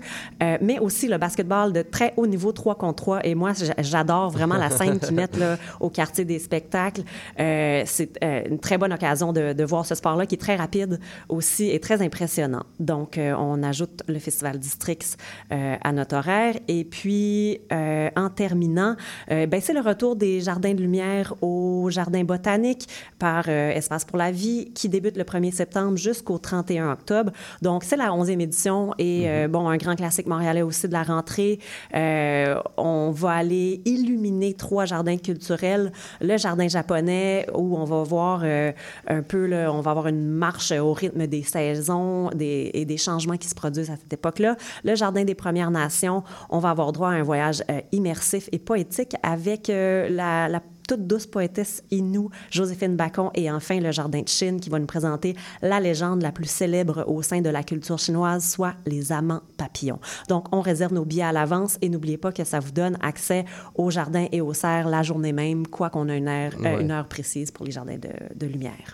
mais 0.60 0.78
aussi 0.78 1.08
le 1.08 1.18
basketball 1.18 1.72
de 1.72 1.82
très 1.82 2.12
haut 2.16 2.26
niveau 2.26 2.52
3 2.52 2.75
contre 2.76 2.96
3. 3.02 3.26
Et 3.26 3.34
moi, 3.34 3.52
j'a- 3.52 3.75
j'adore 3.82 4.30
vraiment 4.30 4.56
la 4.56 4.70
scène 4.70 4.98
qu'ils 4.98 5.14
mettent 5.20 5.36
là, 5.38 5.56
au 5.80 5.90
quartier 5.90 6.25
des 6.25 6.38
spectacles. 6.38 7.02
Euh, 7.46 7.82
c'est 7.86 8.22
euh, 8.22 8.42
une 8.48 8.58
très 8.58 8.78
bonne 8.78 8.92
occasion 8.92 9.32
de, 9.32 9.52
de 9.52 9.64
voir 9.64 9.86
ce 9.86 9.94
sport-là 9.94 10.26
qui 10.26 10.34
est 10.34 10.38
très 10.38 10.56
rapide 10.56 10.98
aussi 11.28 11.70
et 11.70 11.80
très 11.80 12.02
impressionnant. 12.02 12.64
Donc, 12.80 13.18
euh, 13.18 13.34
on 13.38 13.62
ajoute 13.62 14.02
le 14.08 14.18
Festival 14.18 14.58
Districts 14.58 15.16
à 15.50 15.92
notre 15.92 16.16
horaire. 16.16 16.54
Et 16.68 16.84
puis, 16.84 17.60
en 17.70 18.30
terminant, 18.30 18.96
ben, 19.28 19.60
c'est 19.60 19.72
le 19.72 19.80
retour 19.80 20.16
des 20.16 20.40
Jardins 20.40 20.74
de 20.74 20.80
Lumière 20.80 21.34
au 21.40 21.88
Jardin 21.90 22.24
botanique 22.24 22.88
par 23.18 23.48
Espace 23.48 24.04
pour 24.04 24.18
la 24.18 24.30
vie 24.30 24.72
qui 24.74 24.88
débute 24.88 25.16
le 25.16 25.24
1er 25.24 25.52
septembre 25.52 25.96
jusqu'au 25.96 26.38
31 26.38 26.92
octobre. 26.92 27.32
Donc, 27.62 27.84
c'est 27.84 27.96
la 27.96 28.10
11e 28.10 28.40
édition 28.40 28.92
et, 28.98 29.28
euh, 29.28 29.48
bon, 29.48 29.68
un 29.68 29.76
grand 29.76 29.96
classique 29.96 30.26
montréalais 30.26 30.62
aussi 30.62 30.88
de 30.88 30.92
la 30.92 31.02
rentrée. 31.02 31.58
On 31.94 33.10
va 33.10 33.30
aller 33.30 33.80
illuminer 33.84 34.54
trois 34.54 34.84
jardins 34.84 35.16
culturels. 35.16 35.92
Le 36.20 36.36
jardin 36.36 36.68
japonais 36.68 37.25
où 37.54 37.76
on 37.76 37.85
va 37.85 38.02
voir 38.02 38.40
euh, 38.45 38.73
un 39.06 39.23
peu, 39.23 39.52
on 39.68 39.80
va 39.80 39.90
avoir 39.90 40.06
une 40.09 40.26
marche 40.28 40.73
au 40.73 40.92
rythme 40.92 41.26
des 41.26 41.42
saisons 41.42 42.30
et 42.38 42.85
des 42.85 42.97
changements 42.97 43.37
qui 43.37 43.49
se 43.49 43.54
produisent 43.54 43.90
à 43.90 43.97
cette 43.97 44.12
époque-là. 44.12 44.56
Le 44.85 44.95
jardin 44.95 45.25
des 45.25 45.35
Premières 45.35 45.71
Nations, 45.71 46.23
on 46.50 46.59
va 46.59 46.71
avoir 46.71 46.92
droit 46.92 47.09
à 47.09 47.12
un 47.12 47.23
voyage 47.23 47.62
euh, 47.71 47.80
immersif 47.92 48.49
et 48.52 48.59
poétique 48.59 49.14
avec 49.23 49.71
euh, 49.71 50.09
la, 50.09 50.49
la 50.49 50.61
toute 50.87 51.07
douce 51.07 51.26
poétesse 51.26 51.83
Inou, 51.90 52.31
Joséphine 52.50 52.97
Bacon, 52.97 53.31
et 53.35 53.50
enfin 53.50 53.81
le 53.81 53.90
Jardin 53.93 54.23
de 54.23 54.28
Chine 54.28 54.61
qui 54.61 54.71
va 54.71 54.78
nous 54.78 54.87
présenter 54.87 55.35
la 55.62 55.81
légende 55.81 56.23
la 56.23 56.33
plus 56.33 56.49
célèbre 56.49 57.05
au 57.09 57.23
sein 57.23 57.40
de 57.40 57.50
la 57.50 57.62
culture 57.62 57.99
chinoise, 57.99 58.45
soit 58.49 58.75
les 58.87 59.12
amants 59.12 59.43
papillons. 59.57 59.99
Donc, 60.28 60.47
on 60.52 60.61
réserve 60.61 60.93
nos 60.95 61.05
billets 61.05 61.23
à 61.25 61.33
l'avance 61.33 61.78
et 61.83 61.88
n'oubliez 61.88 62.16
pas 62.16 62.33
que 62.33 62.45
ça 62.45 62.61
vous 62.61 62.73
donne 62.73 62.97
accès 63.02 63.45
au 63.75 63.90
jardin 63.90 64.26
et 64.33 64.40
aux 64.40 64.55
serres 64.55 64.88
la 64.88 65.02
journée 65.02 65.33
même, 65.33 65.66
quoi 65.66 65.90
qu'on 65.90 66.09
a 66.09 66.14
une 66.14 66.28
heure, 66.28 66.52
euh, 66.61 66.62
Ouais. 66.62 66.81
une 66.83 66.90
heure 66.90 67.09
précise 67.09 67.50
pour 67.50 67.64
les 67.64 67.73
jardins 67.73 67.99
de, 67.99 68.09
de 68.37 68.47
lumière. 68.47 68.93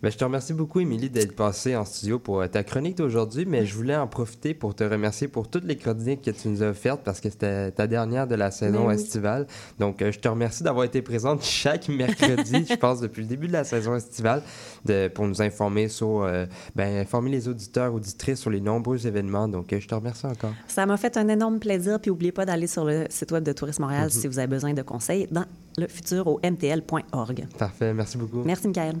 Ben, 0.00 0.12
je 0.12 0.16
te 0.16 0.22
remercie 0.22 0.52
beaucoup, 0.52 0.78
Émilie, 0.78 1.10
d'être 1.10 1.34
passée 1.34 1.74
en 1.74 1.84
studio 1.84 2.20
pour 2.20 2.40
euh, 2.40 2.46
ta 2.46 2.62
chronique 2.62 2.96
d'aujourd'hui, 2.98 3.46
mais 3.46 3.66
je 3.66 3.74
voulais 3.74 3.96
en 3.96 4.06
profiter 4.06 4.54
pour 4.54 4.76
te 4.76 4.84
remercier 4.84 5.26
pour 5.26 5.48
toutes 5.48 5.64
les 5.64 5.76
chroniques 5.76 6.22
que 6.22 6.30
tu 6.30 6.46
nous 6.46 6.62
as 6.62 6.68
offertes 6.68 7.00
parce 7.04 7.20
que 7.20 7.28
c'était 7.28 7.72
ta 7.72 7.88
dernière 7.88 8.28
de 8.28 8.36
la 8.36 8.52
saison 8.52 8.84
Ben 8.84 8.88
oui. 8.90 8.94
estivale. 8.94 9.48
Donc, 9.80 10.00
euh, 10.00 10.12
je 10.12 10.20
te 10.20 10.28
remercie 10.28 10.62
d'avoir 10.62 10.84
été 10.84 11.02
présente 11.02 11.42
chaque 11.42 11.88
mercredi, 11.88 12.64
je 12.70 12.76
pense, 12.76 13.00
depuis 13.00 13.22
le 13.22 13.26
début 13.26 13.48
de 13.48 13.52
la 13.52 13.64
saison 13.64 13.96
estivale, 13.96 14.42
de, 14.84 15.08
pour 15.08 15.26
nous 15.26 15.42
informer 15.42 15.88
sur, 15.88 16.22
euh, 16.22 16.46
ben, 16.76 16.98
informer 16.98 17.30
les 17.32 17.48
auditeurs, 17.48 17.92
auditrices 17.92 18.38
sur 18.38 18.50
les 18.50 18.60
nombreux 18.60 19.04
événements. 19.04 19.48
Donc, 19.48 19.74
je 19.76 19.84
te 19.88 19.94
remercie 19.96 20.26
encore. 20.26 20.52
Ça 20.68 20.86
m'a 20.86 20.96
fait 20.96 21.16
un 21.16 21.26
énorme 21.26 21.58
plaisir. 21.58 21.98
Puis 22.00 22.12
n'oubliez 22.12 22.30
pas 22.30 22.44
d'aller 22.44 22.68
sur 22.68 22.84
le 22.84 23.06
site 23.10 23.32
web 23.32 23.42
de 23.42 23.52
Tourisme 23.52 23.82
Montréal 23.82 24.12
si 24.12 24.28
vous 24.28 24.38
avez 24.38 24.46
besoin 24.46 24.74
de 24.74 24.82
conseils 24.82 25.26
dans 25.32 25.44
le 25.76 25.88
futur 25.88 26.28
au 26.28 26.38
mtl.org. 26.40 27.46
Parfait, 27.58 27.92
merci 27.92 28.16
beaucoup. 28.16 28.42
Merci, 28.44 28.68
Michael. 28.68 28.94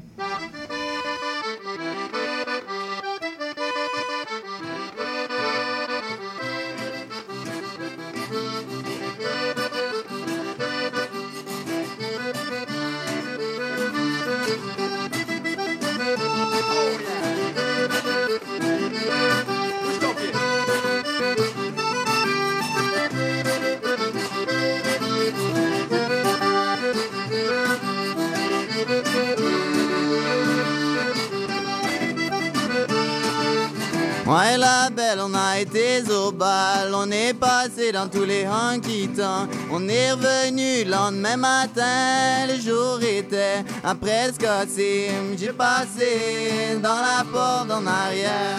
A 35.58 35.62
été 35.62 36.02
au 36.12 36.30
bal, 36.30 36.92
on 36.94 37.10
est 37.10 37.34
passé 37.34 37.90
dans 37.90 38.08
tous 38.08 38.24
les 38.24 38.44
tonks. 38.44 39.50
On 39.72 39.88
est 39.88 40.12
revenu 40.12 40.84
le 40.84 40.90
lendemain 40.90 41.36
matin, 41.36 42.46
le 42.48 42.60
jour 42.60 43.00
était 43.02 43.64
après 43.82 44.28
le 44.28 44.34
Scotty. 44.34 45.06
J'ai 45.36 45.52
passé 45.52 46.78
dans 46.80 47.00
la 47.00 47.24
porte 47.32 47.70
en 47.72 47.86
arrière. 47.86 48.58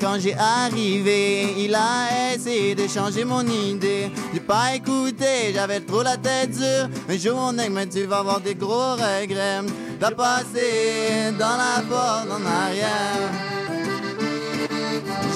Quand 0.00 0.18
j'ai 0.18 0.34
arrivé, 0.34 1.54
il 1.58 1.74
a 1.74 2.34
essayé 2.34 2.74
de 2.74 2.86
changer 2.86 3.24
mon 3.24 3.42
idée. 3.42 4.10
J'ai 4.32 4.40
pas 4.40 4.74
écouté, 4.74 5.52
j'avais 5.54 5.80
trop 5.80 6.02
la 6.02 6.16
tête 6.16 6.50
dure. 6.52 6.88
Un 7.08 7.16
jour, 7.16 7.36
on 7.36 7.58
est, 7.58 7.68
mais 7.68 7.86
tu 7.86 8.04
vas 8.04 8.18
avoir 8.18 8.40
des 8.40 8.54
gros 8.54 8.92
regrets. 8.92 9.60
T'as 10.00 10.10
passé 10.12 11.32
dans 11.38 11.56
la 11.56 11.82
porte 11.88 12.28
en 12.30 12.46
arrière. 12.46 13.57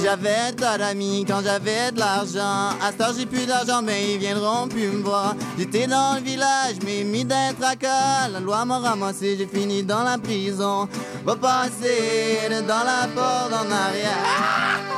J'avais 0.02 0.50
tas 0.56 0.78
d'amis 0.78 1.24
quand 1.28 1.42
j'avais 1.44 1.92
de 1.92 2.00
l'argent. 2.00 2.76
À 2.82 2.90
ce 2.90 3.20
j'ai 3.20 3.26
plus 3.26 3.46
d'argent, 3.46 3.82
mais 3.82 4.14
ils 4.14 4.18
viendront 4.18 4.66
plus 4.66 4.88
me 4.88 5.02
voir. 5.02 5.36
J'étais 5.56 5.86
dans 5.86 6.16
le 6.16 6.20
village, 6.20 6.76
mais 6.84 7.04
mis 7.04 7.24
d'un 7.24 7.52
tracas. 7.58 8.28
La 8.32 8.40
loi 8.40 8.64
m'a 8.64 8.80
ramassé, 8.80 9.36
j'ai 9.38 9.46
fini 9.46 9.84
dans 9.84 10.02
la 10.02 10.18
prison. 10.18 10.88
Va 11.24 11.36
passer 11.36 12.48
dans 12.66 12.82
la 12.84 13.06
porte 13.14 13.52
en 13.52 13.70
arrière. 13.70 14.91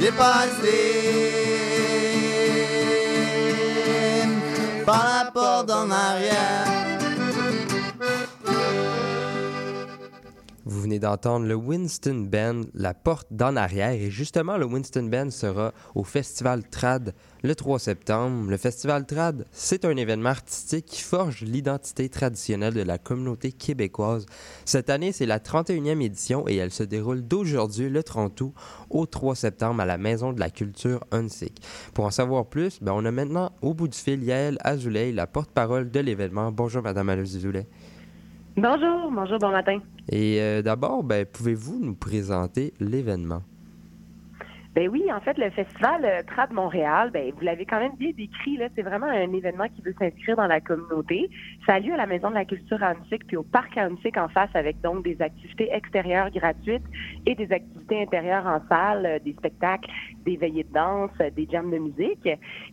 J'ai 0.00 0.12
passé 0.12 1.30
par 4.86 5.04
la 5.04 5.30
porte 5.30 5.70
en 5.70 5.90
arrière. 5.90 6.69
Venez 10.90 10.98
d'entendre 10.98 11.46
le 11.46 11.54
Winston 11.54 12.26
Band, 12.28 12.62
La 12.74 12.94
Porte 12.94 13.28
d'en 13.30 13.54
arrière. 13.54 13.92
Et 13.92 14.10
justement, 14.10 14.56
le 14.56 14.66
Winston 14.66 15.04
Band 15.04 15.30
sera 15.30 15.72
au 15.94 16.02
Festival 16.02 16.64
Trad 16.68 17.14
le 17.44 17.54
3 17.54 17.78
septembre. 17.78 18.50
Le 18.50 18.56
Festival 18.56 19.06
Trad, 19.06 19.46
c'est 19.52 19.84
un 19.84 19.96
événement 19.96 20.30
artistique 20.30 20.86
qui 20.86 21.02
forge 21.02 21.42
l'identité 21.42 22.08
traditionnelle 22.08 22.74
de 22.74 22.82
la 22.82 22.98
communauté 22.98 23.52
québécoise. 23.52 24.26
Cette 24.64 24.90
année, 24.90 25.12
c'est 25.12 25.26
la 25.26 25.38
31e 25.38 26.02
édition 26.02 26.48
et 26.48 26.56
elle 26.56 26.72
se 26.72 26.82
déroule 26.82 27.22
d'aujourd'hui, 27.22 27.88
le 27.88 28.02
30 28.02 28.40
août, 28.40 28.54
au 28.90 29.06
3 29.06 29.36
septembre 29.36 29.82
à 29.82 29.86
la 29.86 29.96
Maison 29.96 30.32
de 30.32 30.40
la 30.40 30.50
Culture 30.50 31.04
Hunsick. 31.12 31.62
Pour 31.94 32.06
en 32.06 32.10
savoir 32.10 32.46
plus, 32.46 32.80
ben, 32.82 32.94
on 32.96 33.04
a 33.04 33.12
maintenant 33.12 33.52
au 33.62 33.74
bout 33.74 33.86
du 33.86 33.96
fil 33.96 34.24
Yael 34.24 34.58
Azoulay, 34.64 35.12
la 35.12 35.28
porte-parole 35.28 35.88
de 35.92 36.00
l'événement. 36.00 36.50
Bonjour, 36.50 36.82
Madame 36.82 37.10
Azoulay. 37.10 37.68
Bonjour, 38.56 39.10
bonjour, 39.12 39.38
bon 39.38 39.50
matin. 39.50 39.78
Et 40.10 40.40
euh, 40.40 40.60
d'abord, 40.60 41.04
ben, 41.04 41.24
pouvez-vous 41.24 41.78
nous 41.78 41.94
présenter 41.94 42.74
l'événement? 42.80 43.42
Ben 44.74 44.88
oui, 44.88 45.04
en 45.12 45.20
fait, 45.20 45.36
le 45.36 45.50
festival 45.50 46.04
euh, 46.04 46.22
Trad 46.26 46.52
Montréal, 46.52 47.10
ben 47.12 47.32
vous 47.34 47.44
l'avez 47.44 47.64
quand 47.64 47.80
même 47.80 47.96
bien 47.96 48.12
décrit 48.16 48.56
là, 48.56 48.68
c'est 48.76 48.82
vraiment 48.82 49.06
un 49.06 49.32
événement 49.32 49.66
qui 49.74 49.82
veut 49.82 49.94
s'inscrire 49.98 50.36
dans 50.36 50.46
la 50.46 50.60
communauté. 50.60 51.28
Ça 51.66 51.74
a 51.74 51.80
lieu 51.80 51.92
à 51.92 51.96
la 51.96 52.06
Maison 52.06 52.30
de 52.30 52.34
la 52.34 52.44
Culture 52.44 52.80
Huntsic, 52.80 53.26
puis 53.26 53.36
au 53.36 53.42
Parc 53.42 53.76
Huntsic 53.76 54.16
en 54.16 54.28
face, 54.28 54.50
avec 54.54 54.80
donc 54.80 55.02
des 55.02 55.20
activités 55.20 55.68
extérieures 55.72 56.30
gratuites 56.30 56.84
et 57.26 57.34
des 57.34 57.52
activités 57.52 58.02
intérieures 58.02 58.46
en 58.46 58.60
salle, 58.68 59.06
euh, 59.06 59.18
des 59.18 59.32
spectacles, 59.34 59.88
des 60.24 60.36
veillées 60.36 60.64
de 60.64 60.72
danse, 60.72 61.10
euh, 61.20 61.30
des 61.30 61.46
jams 61.50 61.70
de 61.70 61.78
musique. 61.78 62.28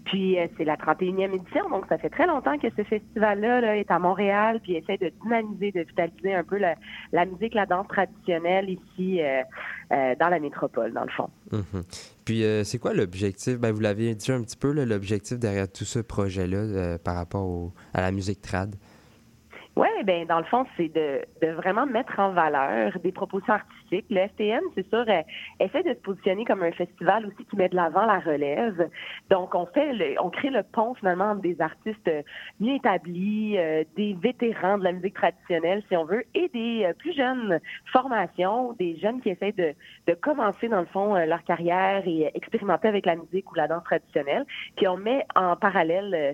Puis 0.05 0.39
euh, 0.39 0.47
c'est 0.57 0.63
la 0.63 0.75
31e 0.75 1.33
édition, 1.33 1.69
donc 1.69 1.85
ça 1.89 1.97
fait 1.97 2.09
très 2.09 2.27
longtemps 2.27 2.57
que 2.57 2.67
ce 2.75 2.83
festival-là 2.83 3.61
là, 3.61 3.77
est 3.77 3.91
à 3.91 3.99
Montréal, 3.99 4.59
puis 4.61 4.75
essaie 4.75 4.97
de 4.97 5.11
dynamiser, 5.23 5.71
de 5.71 5.81
vitaliser 5.81 6.33
un 6.33 6.43
peu 6.43 6.57
la, 6.57 7.25
musique, 7.25 7.53
la 7.53 7.65
danse 7.65 7.87
traditionnelle 7.87 8.69
ici 8.69 9.19
dans 9.89 10.29
la 10.29 10.39
métropole, 10.39 10.93
dans 10.93 11.03
le 11.03 11.09
fond. 11.09 11.29
Mhm. 11.51 11.83
Puis, 12.25 12.43
c'est 12.63 12.77
quoi 12.77 12.93
l'objectif? 12.93 13.57
Ben, 13.57 13.71
vous 13.71 13.79
l'avez 13.79 14.13
dit 14.15 14.31
un 14.31 14.41
petit 14.41 14.57
peu, 14.57 14.71
l'objectif 14.71 15.39
derrière 15.39 15.71
tout 15.71 15.85
ce 15.85 15.99
projet-là 15.99 16.97
par 16.99 17.15
rapport 17.15 17.71
à 17.93 18.01
la 18.01 18.11
musique 18.11 18.41
trad. 18.41 18.75
Oui, 19.77 19.87
ben 20.05 20.25
dans 20.25 20.39
le 20.39 20.43
fond, 20.45 20.65
c'est 20.75 20.89
de, 20.89 21.21
de 21.39 21.51
vraiment 21.51 21.85
mettre 21.85 22.17
en 22.19 22.31
valeur 22.31 22.97
des 23.03 23.11
propositions 23.11 23.53
artistiques. 23.53 24.07
Le 24.09 24.27
FTM, 24.29 24.61
c'est 24.73 24.89
sûr, 24.89 25.05
euh, 25.07 25.21
essaie 25.59 25.83
de 25.83 25.89
se 25.89 25.99
positionner 26.01 26.45
comme 26.45 26.63
un 26.63 26.71
festival 26.71 27.27
aussi 27.27 27.45
qui 27.45 27.55
met 27.57 27.69
de 27.69 27.75
l'avant 27.75 28.07
la 28.07 28.17
relève. 28.17 28.89
Donc, 29.29 29.53
on 29.53 29.67
fait, 29.67 29.93
le- 29.93 30.15
on 30.19 30.31
crée 30.31 30.49
le 30.49 30.63
pont 30.63 30.95
finalement 30.95 31.35
des 31.35 31.61
artistes 31.61 32.09
mieux 32.59 32.73
établis, 32.73 33.55
euh, 33.59 33.83
des 33.95 34.15
vétérans 34.19 34.79
de 34.79 34.83
la 34.83 34.93
musique 34.93 35.13
traditionnelle, 35.13 35.83
si 35.89 35.95
on 35.95 36.05
veut, 36.05 36.23
et 36.33 36.49
des 36.49 36.85
euh, 36.85 36.93
plus 36.97 37.13
jeunes 37.13 37.59
formations, 37.91 38.73
des 38.79 38.97
jeunes 38.97 39.21
qui 39.21 39.29
essaient 39.29 39.51
de, 39.51 39.75
de 40.07 40.13
commencer 40.15 40.69
dans 40.69 40.79
le 40.79 40.87
fond 40.87 41.15
euh, 41.15 41.25
leur 41.27 41.43
carrière 41.43 42.01
et 42.07 42.25
euh, 42.25 42.29
expérimenter 42.33 42.87
avec 42.87 43.05
la 43.05 43.15
musique 43.15 43.51
ou 43.51 43.53
la 43.53 43.67
danse 43.67 43.83
traditionnelle. 43.83 44.43
Puis 44.75 44.87
on 44.87 44.97
met 44.97 45.23
en 45.35 45.55
parallèle 45.55 46.15
euh, 46.15 46.33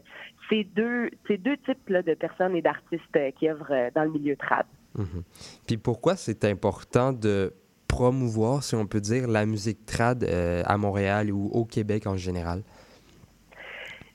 ces 0.54 0.64
deux, 0.64 1.10
ces 1.28 1.38
deux 1.38 1.58
types 1.58 1.90
là, 1.90 2.02
de 2.04 2.14
personnes 2.14 2.56
et 2.56 2.62
d'artistes 2.62 3.04
euh, 3.16 3.32
qui 3.32 3.50
œuvrent 3.50 3.72
euh, 3.72 3.90
dans 3.96 4.04
le 4.04 4.12
milieu 4.12 4.36
trad. 4.36 4.66
Mhm. 4.96 5.24
Puis, 5.66 5.78
pourquoi 5.78 6.16
c'est 6.16 6.46
important 6.46 7.12
de 7.12 7.54
promouvoir, 7.88 8.64
si 8.64 8.76
on 8.76 8.86
peut 8.86 9.02
dire, 9.02 9.28
la 9.28 9.46
musique 9.46 9.86
trad 9.86 10.24
euh, 10.24 10.62
à 10.66 10.78
Montréal 10.78 11.32
ou 11.32 11.50
au 11.52 11.66
Québec 11.66 12.06
en 12.06 12.18
général? 12.18 12.62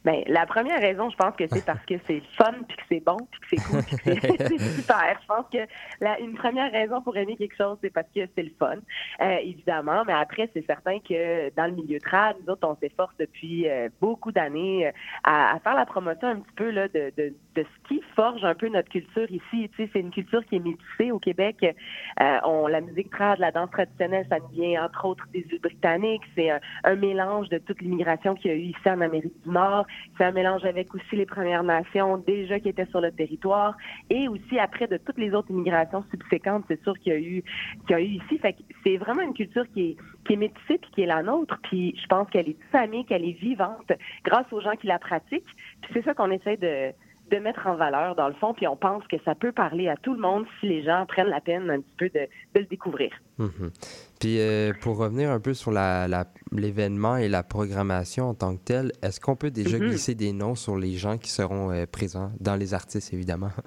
Ben, 0.05 0.23
la 0.27 0.47
première 0.47 0.81
raison, 0.81 1.11
je 1.11 1.17
pense 1.17 1.35
que 1.35 1.45
c'est 1.49 1.65
parce 1.65 1.85
que 1.85 1.95
c'est 2.07 2.23
fun, 2.37 2.55
puis 2.69 2.77
que 2.77 2.83
c'est 2.89 3.05
bon, 3.05 3.17
puis 3.31 3.41
que 3.41 3.47
c'est 3.51 3.69
cool, 3.69 3.83
puis 3.83 3.97
que 3.97 4.47
c'est 4.47 4.59
super. 4.59 5.19
Je 5.21 5.27
pense 5.27 5.47
que 5.53 5.59
la, 6.01 6.19
une 6.21 6.35
première 6.35 6.71
raison 6.71 7.03
pour 7.03 7.17
aimer 7.17 7.37
quelque 7.37 7.57
chose, 7.57 7.77
c'est 7.83 7.91
parce 7.91 8.07
que 8.15 8.21
c'est 8.35 8.43
le 8.43 8.53
fun, 8.59 8.77
euh, 9.21 9.37
évidemment. 9.43 10.05
Mais 10.07 10.13
après, 10.13 10.49
c'est 10.55 10.65
certain 10.67 11.01
que 11.01 11.53
dans 11.57 11.67
le 11.67 11.73
milieu 11.73 11.99
trad, 11.99 12.37
nous 12.41 12.53
autres, 12.53 12.67
on 12.69 12.77
s'efforce 12.77 13.15
depuis 13.19 13.69
euh, 13.69 13.89
beaucoup 14.01 14.31
d'années 14.31 14.87
euh, 14.87 14.93
à, 15.25 15.57
à 15.57 15.59
faire 15.61 15.75
la 15.75 15.87
promotion 15.87 16.29
un 16.29 16.37
petit 16.37 16.55
peu 16.55 16.71
là, 16.71 16.87
de, 16.89 17.13
de, 17.17 17.35
de 17.57 17.63
ce 17.65 17.89
qui 17.89 18.01
forge 18.15 18.45
un 18.45 18.55
peu 18.55 18.69
notre 18.69 18.89
culture 18.89 19.31
ici. 19.31 19.69
Tu 19.71 19.85
sais, 19.85 19.91
c'est 19.93 20.01
une 20.01 20.11
culture 20.11 20.45
qui 20.47 20.57
est 20.57 20.61
métissée 20.61 21.11
au 21.11 21.19
Québec. 21.19 21.57
Euh, 22.21 22.39
on, 22.45 22.69
la 22.69 22.81
musique 22.81 23.11
trad, 23.11 23.39
la 23.41 23.51
danse 23.51 23.71
traditionnelle, 23.71 24.27
ça 24.31 24.37
vient 24.53 24.85
entre 24.85 25.05
autres 25.07 25.27
des 25.33 25.45
îles 25.51 25.61
britanniques. 25.61 26.23
C'est 26.37 26.51
un, 26.51 26.61
un 26.85 26.95
mélange 26.95 27.49
de 27.49 27.59
toute 27.59 27.81
l'immigration 27.81 28.35
qu'il 28.35 28.51
y 28.51 28.55
a 28.55 28.57
eu 28.57 28.63
ici 28.63 28.89
en 28.89 29.01
Amérique 29.01 29.35
du 29.45 29.51
Nord. 29.51 29.87
C'est 30.17 30.25
un 30.25 30.33
mélange 30.33 30.65
avec 30.65 30.95
aussi 30.95 31.17
les 31.17 31.27
Premières 31.27 31.63
Nations 31.63 32.19
déjà 32.19 32.59
qui 32.61 32.69
étaient 32.69 32.87
sur 32.87 33.01
le 33.01 33.13
territoire 33.13 33.77
et 34.11 34.29
aussi 34.29 34.59
après 34.59 34.87
de 34.87 34.97
toutes 34.97 35.19
les 35.19 35.33
autres 35.33 35.51
immigrations 35.51 36.05
subséquentes, 36.11 36.65
c'est 36.69 36.83
sûr 36.83 36.99
qu'il 36.99 37.13
y 37.13 37.17
a 37.17 37.19
eu 37.19 37.45
qu'il 37.87 37.91
y 37.91 37.95
a 37.95 38.01
eu 38.01 38.21
ici. 38.23 38.39
Fait 38.39 38.53
que 38.53 38.63
c'est 38.85 38.97
vraiment 38.97 39.23
une 39.23 39.35
culture 39.35 39.65
qui 39.73 39.91
est 39.91 39.97
qui 40.27 40.35
est 40.35 40.37
métissée 40.37 40.79
puis 40.79 40.91
qui 40.93 41.03
est 41.03 41.07
la 41.07 41.23
nôtre. 41.23 41.59
Puis 41.63 41.97
je 42.01 42.07
pense 42.07 42.29
qu'elle 42.31 42.49
est 42.49 42.57
dynamique, 42.73 43.09
qu'elle 43.09 43.25
est 43.25 43.39
vivante 43.39 43.93
grâce 44.25 44.53
aux 44.53 44.61
gens 44.61 44.77
qui 44.77 44.87
la 44.87 44.99
pratiquent. 44.99 45.55
Puis 45.83 45.91
c'est 45.93 46.05
ça 46.05 46.15
qu'on 46.15 46.31
essaie 46.31 46.57
de 46.57 46.93
de 47.31 47.37
mettre 47.39 47.67
en 47.67 47.75
valeur, 47.77 48.15
dans 48.15 48.29
le 48.29 48.35
fond, 48.35 48.55
puis 48.55 48.67
on 48.67 48.77
pense 48.77 49.07
que 49.09 49.17
ça 49.25 49.35
peut 49.35 49.53
parler 49.53 49.89
à 49.89 49.97
tout 49.97 50.15
le 50.15 50.21
monde 50.21 50.45
si 50.61 50.69
les 50.69 50.83
gens 50.83 51.05
prennent 51.07 51.29
la 51.29 51.41
peine 51.41 51.69
un 51.71 51.81
petit 51.81 51.95
peu 51.99 52.09
de, 52.09 52.21
de 52.55 52.61
le 52.61 52.65
découvrir. 52.67 53.11
Mhm. 53.39 53.71
Puis 54.21 54.41
euh, 54.41 54.73
pour 54.81 54.97
revenir 54.99 55.31
un 55.31 55.41
peu 55.41 55.55
sur 55.55 55.71
la, 55.71 56.09
la- 56.09 56.25
l'événement 56.53 57.17
et 57.17 57.29
la 57.29 57.43
programmation 57.43 58.25
en 58.31 58.35
tant 58.35 58.57
que 58.57 58.63
telle, 58.65 58.93
est-ce 59.03 59.21
qu'on 59.21 59.37
peut 59.37 59.51
déjà 59.51 59.79
Mhm. 59.79 59.89
glisser 59.89 60.15
des 60.15 60.33
noms 60.33 60.55
sur 60.55 60.77
les 60.77 60.93
gens 60.93 61.19
qui 61.19 61.31
seront 61.31 61.71
euh, 61.71 61.87
présents, 61.87 62.33
dans 62.41 62.57
les 62.57 62.75
artistes 62.75 63.13
évidemment? 63.13 63.51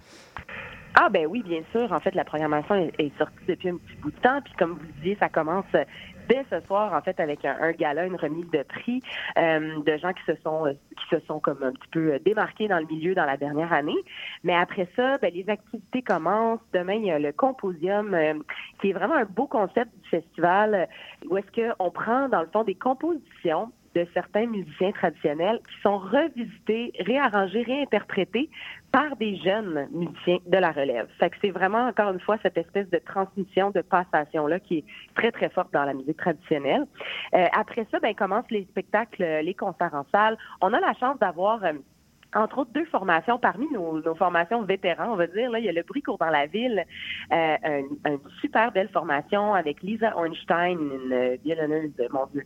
Ah 0.94 1.08
ben 1.10 1.26
oui, 1.26 1.42
bien 1.42 1.62
sûr. 1.72 1.90
En 1.94 2.02
fait, 2.02 2.14
la 2.16 2.26
programmation 2.26 2.76
est, 2.76 2.92
est 3.00 3.18
sortie 3.18 3.34
depuis 3.48 3.70
un 3.70 3.78
petit 3.78 3.96
bout 4.02 4.12
de 4.12 4.20
temps. 4.20 4.42
Puis 4.44 4.54
comme 4.60 4.72
vous 4.72 4.82
le 4.82 4.94
disiez, 4.98 5.16
ça 5.22 5.30
commence 5.30 5.64
euh, 5.74 5.86
dès 6.28 6.46
ce 6.50 6.60
soir, 6.66 6.94
en 6.94 7.02
fait, 7.02 7.20
avec 7.20 7.46
un, 7.46 7.58
un 7.62 7.72
gala, 7.72 8.06
une 8.06 8.16
remise 8.16 8.50
de 8.52 8.64
prix 8.64 9.02
euh, 9.38 9.82
de 9.84 9.98
gens 9.98 10.14
qui 10.14 10.24
se 10.26 10.36
sont 10.42 10.68
euh, 10.68 10.74
qui 10.74 11.16
se 11.16 11.20
sont 11.26 11.40
comme 11.40 11.64
un 11.64 11.72
petit 11.72 11.88
peu 11.92 12.14
euh, 12.14 12.20
démarqués 12.20 12.68
dans 12.68 12.80
le 12.80 12.86
milieu 12.86 13.16
dans 13.16 13.26
la 13.26 13.38
dernière 13.38 13.72
année. 13.74 13.98
Mais 14.44 14.56
après 14.56 14.88
ça, 14.96 15.18
ben, 15.18 15.34
les 15.34 15.50
activités 15.50 16.02
commencent. 16.02 16.60
Demain, 16.74 16.94
il 16.94 17.06
y 17.06 17.12
a 17.12 17.20
le 17.20 17.32
Composium, 17.32 18.14
euh, 18.14 18.34
qui 18.80 18.90
est 18.90 18.94
vraiment 18.94 19.16
un 19.16 19.26
beau 19.26 19.48
concept 19.48 19.92
du 20.04 20.10
festival, 20.10 20.88
où 21.30 21.38
est-ce 21.38 21.74
qu'on 21.76 21.92
prend, 21.92 22.30
dans 22.30 22.42
le 22.42 22.48
fond, 22.48 22.64
des 22.64 22.76
compositions 22.76 23.72
de 23.96 24.08
certains 24.14 24.46
musiciens 24.46 24.92
traditionnels 24.92 25.60
qui 25.68 25.82
sont 25.82 25.98
revisités, 25.98 26.94
réarrangés, 27.00 27.64
réinterprétés 27.64 28.50
par 28.92 29.16
des 29.18 29.38
jeunes 29.38 29.88
musiciens 29.92 30.40
de 30.46 30.58
la 30.58 30.72
relève. 30.72 31.08
Fait 31.20 31.30
que 31.30 31.38
c'est 31.42 31.52
vraiment, 31.52 31.88
encore 31.88 32.12
une 32.12 32.20
fois, 32.20 32.38
cette 32.44 32.58
espèce 32.58 32.90
de 32.90 33.00
transmission, 33.00 33.72
de 33.72 33.82
passation-là 33.82 34.60
qui 34.60 34.80
est 34.80 34.86
très, 35.16 35.32
très 35.32 35.50
forte 35.50 35.72
dans 35.74 35.86
la 35.86 35.94
musique 35.94 36.18
traditionnelle. 36.18 36.86
Euh, 37.34 37.46
après 37.54 37.88
ça, 37.92 38.00
ben, 38.00 38.14
commencent 38.14 38.52
les 38.52 38.66
spectacles, 38.66 39.24
euh, 39.24 39.42
les 39.42 39.54
concerts 39.54 39.94
en 39.94 40.06
salle. 40.12 40.38
On 40.62 40.74
a 40.74 40.80
la 40.80 40.94
chance 40.96 41.18
d'avoir... 41.20 41.64
euh, 41.64 41.74
entre 42.36 42.60
autres, 42.60 42.72
deux 42.74 42.86
formations 42.86 43.38
parmi 43.38 43.68
nos, 43.72 44.02
nos 44.02 44.16
formations 44.16 44.62
vétérans, 44.64 45.12
on 45.12 45.16
va 45.16 45.28
dire. 45.28 45.52
Là, 45.52 45.60
il 45.60 45.66
y 45.66 45.70
a 45.70 45.74
le 45.74 45.84
Bruit 45.84 46.02
court 46.02 46.18
dans 46.18 46.30
la 46.30 46.46
ville, 46.46 46.86
euh, 47.32 47.56
un- 47.64 48.10
une 48.12 48.20
super 48.40 48.72
belle 48.72 48.90
formation 48.90 49.54
avec 49.54 49.82
Lisa 49.84 50.16
Ornstein, 50.16 50.78
une 50.80 51.14
euh, 51.14 51.38
violonneuse, 51.44 51.92
mon 52.12 52.26
Dieu, 52.34 52.44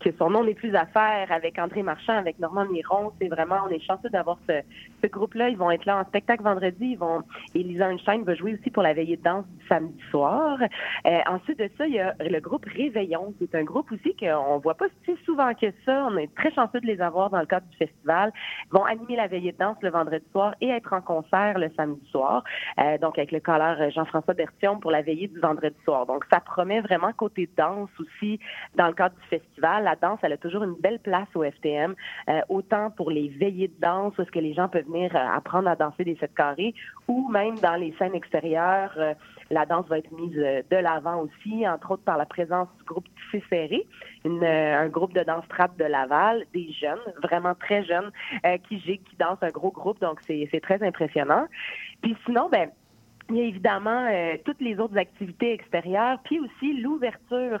que 0.00 0.10
son 0.18 0.30
nom 0.30 0.44
n'est 0.44 0.54
plus 0.54 0.74
à 0.74 0.86
faire, 0.86 1.30
avec 1.30 1.58
André 1.58 1.82
Marchand, 1.82 2.16
avec 2.16 2.38
Normand 2.38 2.64
Miron. 2.66 3.12
C'est 3.20 3.28
vraiment, 3.28 3.58
on 3.66 3.70
est 3.70 3.80
chanceux 3.80 4.10
d'avoir 4.10 4.38
ce, 4.48 4.60
ce 5.04 5.10
groupe-là. 5.10 5.48
Ils 5.48 5.56
vont 5.56 5.70
être 5.70 5.84
là 5.84 5.98
en 5.98 6.04
spectacle 6.04 6.42
vendredi. 6.42 6.90
Ils 6.92 6.98
vont, 6.98 7.22
et 7.54 7.62
Lisa 7.62 7.88
Ornstein 7.88 8.22
va 8.22 8.34
jouer 8.34 8.54
aussi 8.54 8.70
pour 8.70 8.82
la 8.82 8.94
veillée 8.94 9.16
de 9.16 9.22
danse 9.22 9.44
du 9.46 9.66
samedi 9.66 10.00
soir. 10.10 10.58
Euh, 11.06 11.18
ensuite 11.28 11.58
de 11.58 11.70
ça, 11.76 11.86
il 11.86 11.94
y 11.94 12.00
a 12.00 12.14
le 12.20 12.40
groupe 12.40 12.64
Réveillon, 12.64 13.34
qui 13.38 13.44
est 13.44 13.54
un 13.54 13.64
groupe 13.64 13.90
aussi 13.92 14.16
qu'on 14.16 14.58
voit 14.58 14.74
pas 14.74 14.86
si 15.04 15.12
souvent 15.24 15.52
que 15.54 15.66
ça. 15.84 16.06
On 16.10 16.16
est 16.16 16.34
très 16.34 16.52
chanceux 16.52 16.80
de 16.80 16.86
les 16.86 17.00
avoir 17.00 17.30
dans 17.30 17.40
le 17.40 17.46
cadre 17.46 17.66
du 17.68 17.76
festival. 17.76 18.32
Ils 18.66 18.72
vont 18.72 18.84
animer 18.84 19.16
la 19.16 19.26
veillée 19.26 19.52
de 19.52 19.58
danse 19.58 19.76
le 19.82 19.90
vendredi 19.90 20.24
soir 20.32 20.54
et 20.60 20.68
être 20.68 20.92
en 20.92 21.00
concert 21.00 21.58
le 21.58 21.70
samedi 21.76 22.06
soir. 22.10 22.44
Euh, 22.78 22.98
donc, 22.98 23.18
avec 23.18 23.32
le 23.32 23.40
colleur 23.40 23.90
Jean-François 23.90 24.34
Bertium 24.34 24.80
pour 24.80 24.90
la 24.90 25.02
veillée 25.02 25.28
du 25.28 25.38
vendredi 25.40 25.76
soir. 25.84 26.06
Donc, 26.06 26.24
ça 26.32 26.40
promet 26.40 26.80
vraiment 26.80 27.12
côté 27.12 27.48
danse 27.56 27.90
aussi 27.98 28.40
dans 28.74 28.86
le 28.86 28.94
cadre 28.94 29.14
du 29.16 29.26
festival. 29.28 29.84
La 29.84 29.96
danse, 29.96 30.18
elle 30.22 30.32
a 30.32 30.36
toujours 30.36 30.62
une 30.62 30.74
belle 30.74 31.00
place 31.00 31.28
au 31.34 31.44
FTM, 31.44 31.94
euh, 32.28 32.40
autant 32.48 32.90
pour 32.90 33.10
les 33.10 33.28
veillées 33.28 33.68
de 33.68 33.80
danse 33.80 34.16
où 34.18 34.22
est-ce 34.22 34.30
que 34.30 34.38
les 34.38 34.54
gens 34.54 34.68
peuvent 34.68 34.88
euh, 34.94 35.36
apprendre 35.36 35.68
à 35.68 35.76
danser 35.76 36.04
des 36.04 36.16
sept 36.16 36.34
carrés 36.34 36.74
ou 37.08 37.28
même 37.28 37.58
dans 37.58 37.74
les 37.74 37.94
scènes 37.98 38.14
extérieures. 38.14 38.94
euh, 38.96 39.14
la 39.50 39.66
danse 39.66 39.86
va 39.88 39.98
être 39.98 40.10
mise 40.12 40.36
euh, 40.38 40.62
de 40.70 40.76
l'avant 40.76 41.22
aussi, 41.22 41.68
entre 41.68 41.92
autres 41.92 42.02
par 42.02 42.16
la 42.16 42.26
présence 42.26 42.68
du 42.78 42.84
groupe 42.84 43.04
Tissé 43.30 43.44
Serré, 43.50 43.86
une, 44.24 44.44
un 44.44 44.88
groupe 44.88 45.12
de 45.12 45.22
danse 45.22 45.46
trap 45.48 45.76
de 45.76 45.84
Laval, 45.84 46.44
des 46.54 46.72
jeunes, 46.72 46.98
vraiment 47.22 47.54
très 47.54 47.84
jeunes, 47.84 48.10
euh, 48.46 48.56
qui 48.68 48.80
qui 48.80 49.16
dansent 49.18 49.42
un 49.42 49.50
gros 49.50 49.70
groupe, 49.70 50.00
donc 50.00 50.20
c'est 50.26 50.60
très 50.62 50.82
impressionnant. 50.82 51.46
Puis 52.02 52.16
sinon, 52.24 52.48
ben 52.50 52.70
il 53.30 53.36
y 53.36 53.40
a 53.40 53.44
évidemment 53.44 54.06
euh, 54.10 54.36
toutes 54.44 54.60
les 54.60 54.78
autres 54.78 54.96
activités 54.98 55.52
extérieures, 55.52 56.18
puis 56.24 56.38
aussi 56.40 56.74
l'ouverture, 56.80 57.60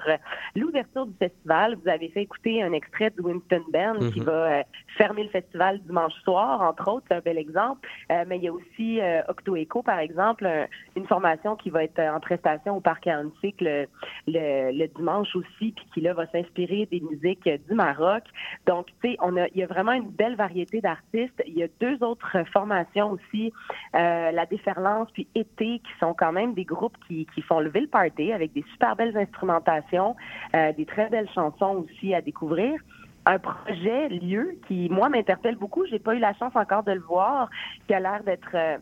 l'ouverture 0.54 1.06
du 1.06 1.14
festival. 1.18 1.76
Vous 1.82 1.88
avez 1.88 2.08
fait 2.10 2.22
écouter 2.22 2.62
un 2.62 2.72
extrait 2.72 3.10
de 3.10 3.22
Winston 3.22 3.62
Band 3.72 4.10
qui 4.12 4.20
Mhm. 4.20 4.26
va 4.26 4.32
euh, 4.32 4.62
fermer 4.98 5.22
le 5.24 5.30
festival 5.30 5.80
dimanche 5.80 6.12
soir, 6.24 6.60
entre 6.60 6.88
autres, 6.92 7.06
c'est 7.08 7.16
un 7.16 7.20
bel 7.20 7.38
exemple. 7.38 7.88
Euh, 8.12 8.24
mais 8.26 8.36
il 8.38 8.44
y 8.44 8.48
a 8.48 8.52
aussi 8.52 9.00
euh, 9.00 9.22
Octo 9.28 9.56
Echo, 9.56 9.82
par 9.82 9.98
exemple, 9.98 10.46
un- 10.46 10.66
une 10.96 11.06
formation 11.06 11.56
qui 11.56 11.70
va 11.70 11.84
être 11.84 11.98
en 12.00 12.20
prestation 12.20 12.76
au 12.76 12.80
Parc 12.80 13.06
Antique 13.06 13.60
le, 13.60 13.86
le, 14.26 14.70
le 14.72 14.86
dimanche 14.88 15.34
aussi, 15.34 15.72
puis 15.72 15.86
qui 15.94 16.00
là 16.00 16.12
va 16.14 16.26
s'inspirer 16.28 16.86
des 16.90 17.00
musiques 17.00 17.48
du 17.68 17.74
Maroc. 17.74 18.24
Donc, 18.66 18.86
tu 19.02 19.10
sais, 19.10 19.16
on 19.20 19.36
a, 19.36 19.46
il 19.48 19.56
y 19.58 19.62
a 19.62 19.66
vraiment 19.66 19.92
une 19.92 20.10
belle 20.10 20.36
variété 20.36 20.80
d'artistes. 20.80 21.42
Il 21.46 21.54
y 21.54 21.62
a 21.62 21.68
deux 21.80 22.02
autres 22.04 22.36
formations 22.52 23.10
aussi, 23.12 23.52
euh, 23.94 24.30
la 24.30 24.46
Déferlance 24.46 25.08
puis 25.12 25.26
Qui 25.56 25.80
sont 26.00 26.14
quand 26.14 26.32
même 26.32 26.54
des 26.54 26.64
groupes 26.64 26.96
qui, 27.06 27.26
qui 27.34 27.42
font 27.42 27.60
lever 27.60 27.80
le 27.80 27.86
party 27.86 28.32
avec 28.32 28.52
des 28.52 28.64
super 28.72 28.96
belles 28.96 29.16
instrumentations, 29.16 30.16
euh, 30.54 30.72
des 30.72 30.84
très 30.84 31.08
belles 31.08 31.30
chansons 31.34 31.84
aussi 31.84 32.12
à 32.12 32.20
découvrir. 32.20 32.80
Un 33.26 33.38
projet, 33.38 34.08
lieu, 34.08 34.58
qui, 34.66 34.88
moi, 34.90 35.08
m'interpelle 35.08 35.56
beaucoup. 35.56 35.86
J'ai 35.86 35.98
pas 35.98 36.14
eu 36.14 36.18
la 36.18 36.34
chance 36.34 36.54
encore 36.56 36.82
de 36.82 36.92
le 36.92 37.00
voir, 37.00 37.48
qui 37.86 37.94
a 37.94 38.00
l'air 38.00 38.22
d'être 38.24 38.50
euh, 38.54 38.76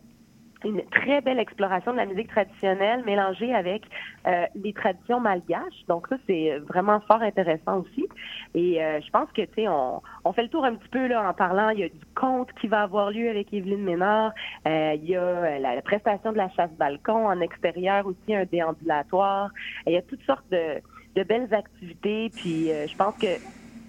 une 0.65 0.81
très 0.89 1.21
belle 1.21 1.39
exploration 1.39 1.91
de 1.91 1.97
la 1.97 2.05
musique 2.05 2.29
traditionnelle 2.29 3.03
mélangée 3.05 3.53
avec 3.53 3.83
euh, 4.27 4.45
les 4.55 4.73
traditions 4.73 5.19
malgaches. 5.19 5.85
Donc 5.87 6.07
ça, 6.07 6.17
c'est 6.27 6.57
vraiment 6.67 6.99
fort 7.01 7.21
intéressant 7.21 7.81
aussi. 7.81 8.07
Et 8.55 8.83
euh, 8.83 9.01
je 9.01 9.09
pense 9.09 9.29
que, 9.31 9.41
tu 9.41 9.53
sais, 9.55 9.67
on, 9.67 10.01
on 10.25 10.33
fait 10.33 10.43
le 10.43 10.49
tour 10.49 10.63
un 10.63 10.75
petit 10.75 10.89
peu 10.89 11.07
là 11.07 11.27
en 11.27 11.33
parlant. 11.33 11.69
Il 11.69 11.79
y 11.79 11.83
a 11.83 11.89
du 11.89 12.05
conte 12.15 12.49
qui 12.61 12.67
va 12.67 12.83
avoir 12.83 13.11
lieu 13.11 13.29
avec 13.29 13.53
Evelyne 13.53 13.83
Ménard. 13.83 14.31
Euh, 14.67 14.93
il 14.95 15.05
y 15.09 15.15
a 15.15 15.21
euh, 15.21 15.59
la, 15.59 15.81
prestation 15.81 16.31
de 16.31 16.37
la 16.37 16.49
chasse-balcon 16.49 17.27
en 17.27 17.39
extérieur 17.41 18.05
aussi, 18.05 18.35
un 18.35 18.45
déambulatoire. 18.45 19.49
Il 19.87 19.93
y 19.93 19.97
a 19.97 20.01
toutes 20.01 20.23
sortes 20.23 20.45
de, 20.51 20.81
de 21.15 21.23
belles 21.23 21.53
activités. 21.53 22.29
Puis 22.35 22.71
euh, 22.71 22.87
je 22.87 22.95
pense 22.95 23.15
que 23.17 23.27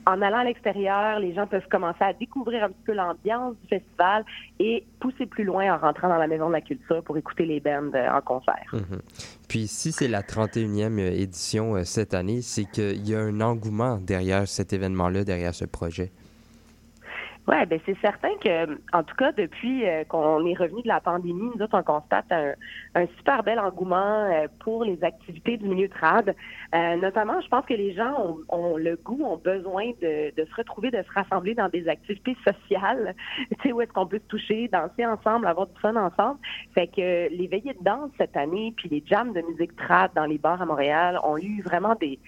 en 0.07 0.23
allant 0.23 0.38
à 0.38 0.45
l'extérieur, 0.45 1.19
les 1.19 1.35
gens 1.35 1.47
peuvent 1.47 1.67
commencer 1.71 2.03
à 2.03 2.12
découvrir 2.12 2.64
un 2.64 2.69
petit 2.69 2.83
peu 2.85 2.93
l'ambiance 2.93 3.55
du 3.62 3.69
festival 3.69 4.25
et 4.59 4.85
pousser 5.01 5.27
plus 5.27 5.45
loin 5.45 5.75
en 5.75 5.79
rentrant 5.79 6.09
dans 6.09 6.19
la 6.19 6.27
Maison 6.27 6.49
de 6.49 6.53
la 6.53 6.61
Culture 6.61 7.03
pour 7.03 7.17
écouter 7.17 7.47
les 7.47 7.61
bands 7.61 7.90
euh, 7.95 8.11
en 8.11 8.21
concert. 8.21 8.67
Mhm. 8.73 9.01
Puis 9.49 9.67
si 9.67 9.93
c'est 9.93 10.09
la 10.09 10.23
31e 10.23 10.99
édition 10.99 11.77
euh, 11.77 11.85
cette 11.85 12.14
année, 12.14 12.43
c'est 12.43 12.64
qu'il 12.64 13.09
y 13.09 13.14
a 13.14 13.21
un 13.21 13.40
engouement 13.40 13.99
derrière 13.99 14.47
cet 14.47 14.73
événement-là, 14.73 15.25
derrière 15.25 15.55
ce 15.55 15.64
projet. 15.64 16.12
Oui, 17.46 17.57
ben 17.66 17.78
c'est 17.85 17.98
certain 18.00 18.35
que, 18.42 18.78
en 18.94 19.02
tout 19.02 19.14
cas, 19.16 19.30
depuis 19.33 19.87
euh, 19.87 20.04
qu'on 20.04 20.46
est 20.46 20.54
revenu 20.54 20.80
de 20.80 20.88
la 20.88 21.00
pandémie, 21.00 21.50
nous 21.54 21.62
autres, 21.62 21.78
on 21.78 21.83
constate 21.83 22.24
un, 22.30 22.54
un 22.94 23.07
super 23.18 23.42
bel 23.42 23.59
engouement 23.59 24.30
euh, 24.33 24.46
pour 24.61 24.83
les 24.83 25.02
activités 25.04 25.59
du 25.59 25.68
milieu 25.68 25.90
trad. 25.90 26.35
Euh, 26.74 26.96
notamment, 26.96 27.38
je 27.42 27.48
pense 27.48 27.66
que 27.66 27.74
les 27.74 27.92
gens 27.92 28.14
ont, 28.18 28.38
ont 28.48 28.76
le 28.78 28.96
goût, 28.96 29.22
ont 29.24 29.37
besoin 29.37 29.90
de, 30.00 30.35
de 30.35 30.44
se 30.46 30.54
retrouver, 30.54 30.90
de 30.90 31.02
se 31.02 31.12
rassembler 31.12 31.54
dans 31.54 31.68
des 31.68 31.87
activités 31.87 32.35
sociales, 32.46 33.14
tu 33.50 33.57
sais, 33.62 33.72
où 33.72 33.83
est-ce 33.83 33.92
qu'on 33.92 34.07
peut 34.07 34.20
se 34.20 34.28
toucher, 34.28 34.68
danser 34.68 35.04
ensemble, 35.04 35.46
avoir 35.46 35.66
du 35.66 35.78
fun 35.80 35.96
ensemble. 35.96 36.38
Fait 36.74 36.87
que 36.87 37.28
les 37.28 37.46
veillées 37.46 37.74
de 37.74 37.85
danse 37.85 38.11
cette 38.16 38.38
année, 38.38 38.72
puis 38.74 38.88
les 38.88 39.04
jams 39.07 39.35
de 39.35 39.42
musique 39.42 39.76
trad 39.76 40.11
dans 40.14 40.24
les 40.24 40.38
bars 40.38 40.62
à 40.62 40.64
Montréal 40.64 41.20
ont 41.22 41.37
eu 41.37 41.61
vraiment 41.61 41.94
des 41.96 42.18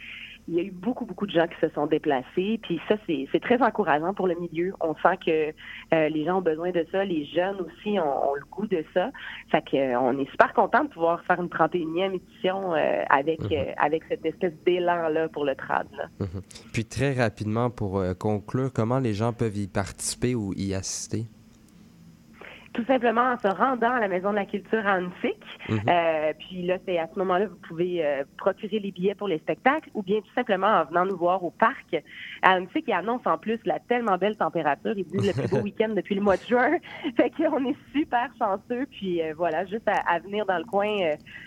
il 0.49 0.55
y 0.55 0.61
a 0.61 0.63
eu 0.63 0.71
beaucoup, 0.71 1.05
beaucoup 1.05 1.27
de 1.27 1.33
gens 1.33 1.47
qui 1.47 1.59
se 1.61 1.73
sont 1.75 1.87
déplacés. 1.87 2.59
Puis 2.63 2.81
ça, 2.89 2.97
c'est 3.07 3.29
c'est 3.33 3.41
très 3.41 3.61
encourageant 3.63 4.15
pour 4.15 4.27
le 4.27 4.35
milieu. 4.35 4.73
On 4.81 4.95
sent 4.97 5.19
que 5.25 5.53
euh, 5.95 6.09
les 6.09 6.25
gens 6.25 6.39
ont 6.39 6.43
besoin 6.43 6.71
de 6.71 6.87
ça. 6.93 7.05
Les 7.05 7.25
jeunes 7.27 7.57
aussi 7.61 7.99
ont, 7.99 8.31
ont 8.31 8.35
le 8.35 8.45
goût 8.51 8.67
de 8.67 8.85
ça. 8.95 9.11
Fait 9.51 9.63
que, 9.63 9.77
euh, 9.77 10.01
on 10.01 10.19
est 10.19 10.31
super 10.31 10.53
content 10.53 10.85
de 10.85 10.89
pouvoir 10.89 11.23
faire 11.25 11.41
une 11.41 11.49
31e 11.49 12.15
édition 12.15 12.75
euh, 12.75 13.03
avec, 13.09 13.41
euh, 13.53 13.73
avec 13.77 14.05
cette 14.09 14.25
espèce 14.25 14.53
d'élan-là 14.65 15.29
pour 15.29 15.45
le 15.45 15.55
trad. 15.55 15.87
là. 15.97 16.07
Mhm. 16.21 16.43
Puis 16.73 16.85
très 16.85 17.13
rapidement, 17.13 17.71
pour 17.71 17.99
euh, 17.99 18.15
conclure, 18.15 18.73
comment 18.73 18.99
les 18.99 19.15
gens 19.15 19.33
peuvent 19.33 19.57
y 19.57 19.67
participer 19.67 20.35
ou 20.35 20.53
y 20.55 20.75
assister? 20.75 21.27
Tout 22.77 22.85
simplement 22.85 23.23
en 23.33 23.39
se 23.39 23.49
rendant 23.49 23.91
à 23.91 24.01
la 24.01 24.09
Maison 24.09 24.31
de 24.31 24.37
la 24.37 24.45
Culture 24.45 24.87
à 24.87 24.93
Annecy. 24.93 25.33
Mhm. 25.69 25.81
Euh, 25.89 26.33
puis 26.39 26.63
là, 26.67 26.77
c'est 26.85 26.99
à 26.99 27.09
ce 27.13 27.19
moment-là, 27.19 27.47
vous 27.47 27.57
pouvez 27.67 28.05
euh, 28.05 28.23
procurer 28.37 28.79
les 28.79 28.93
billets 28.93 29.15
pour 29.15 29.29
les 29.29 29.39
spectacles 29.39 29.89
ou 29.95 30.03
bien 30.03 30.21
tout 30.21 30.33
simplement 30.35 30.67
en 30.67 30.85
venant 30.85 31.07
nous 31.07 31.17
voir 31.17 31.43
au 31.43 31.51
parc 31.51 31.97
à 32.43 32.51
Annecy 32.53 32.83
qui 32.83 32.93
annonce 32.93 33.23
en 33.25 33.39
plus 33.39 33.59
la 33.65 33.79
tellement 33.81 34.19
belle 34.19 34.37
température. 34.37 34.93
Ils 34.95 35.07
disent 35.07 35.35
le 35.35 35.43
plus 35.43 35.49
beau 35.49 35.63
week-end 35.65 35.89
depuis 35.97 36.15
le 36.15 36.21
mois 36.21 36.37
de 36.37 36.43
juin. 36.43 36.77
Fait 37.17 37.31
qu'on 37.31 37.65
est 37.65 37.77
super 37.95 38.29
chanceux. 38.39 38.87
Puis 38.91 39.23
euh, 39.23 39.33
voilà, 39.35 39.65
juste 39.65 39.89
à, 39.89 39.95
à 40.07 40.19
venir 40.19 40.45
dans 40.45 40.59
le 40.59 40.65
coin 40.65 40.87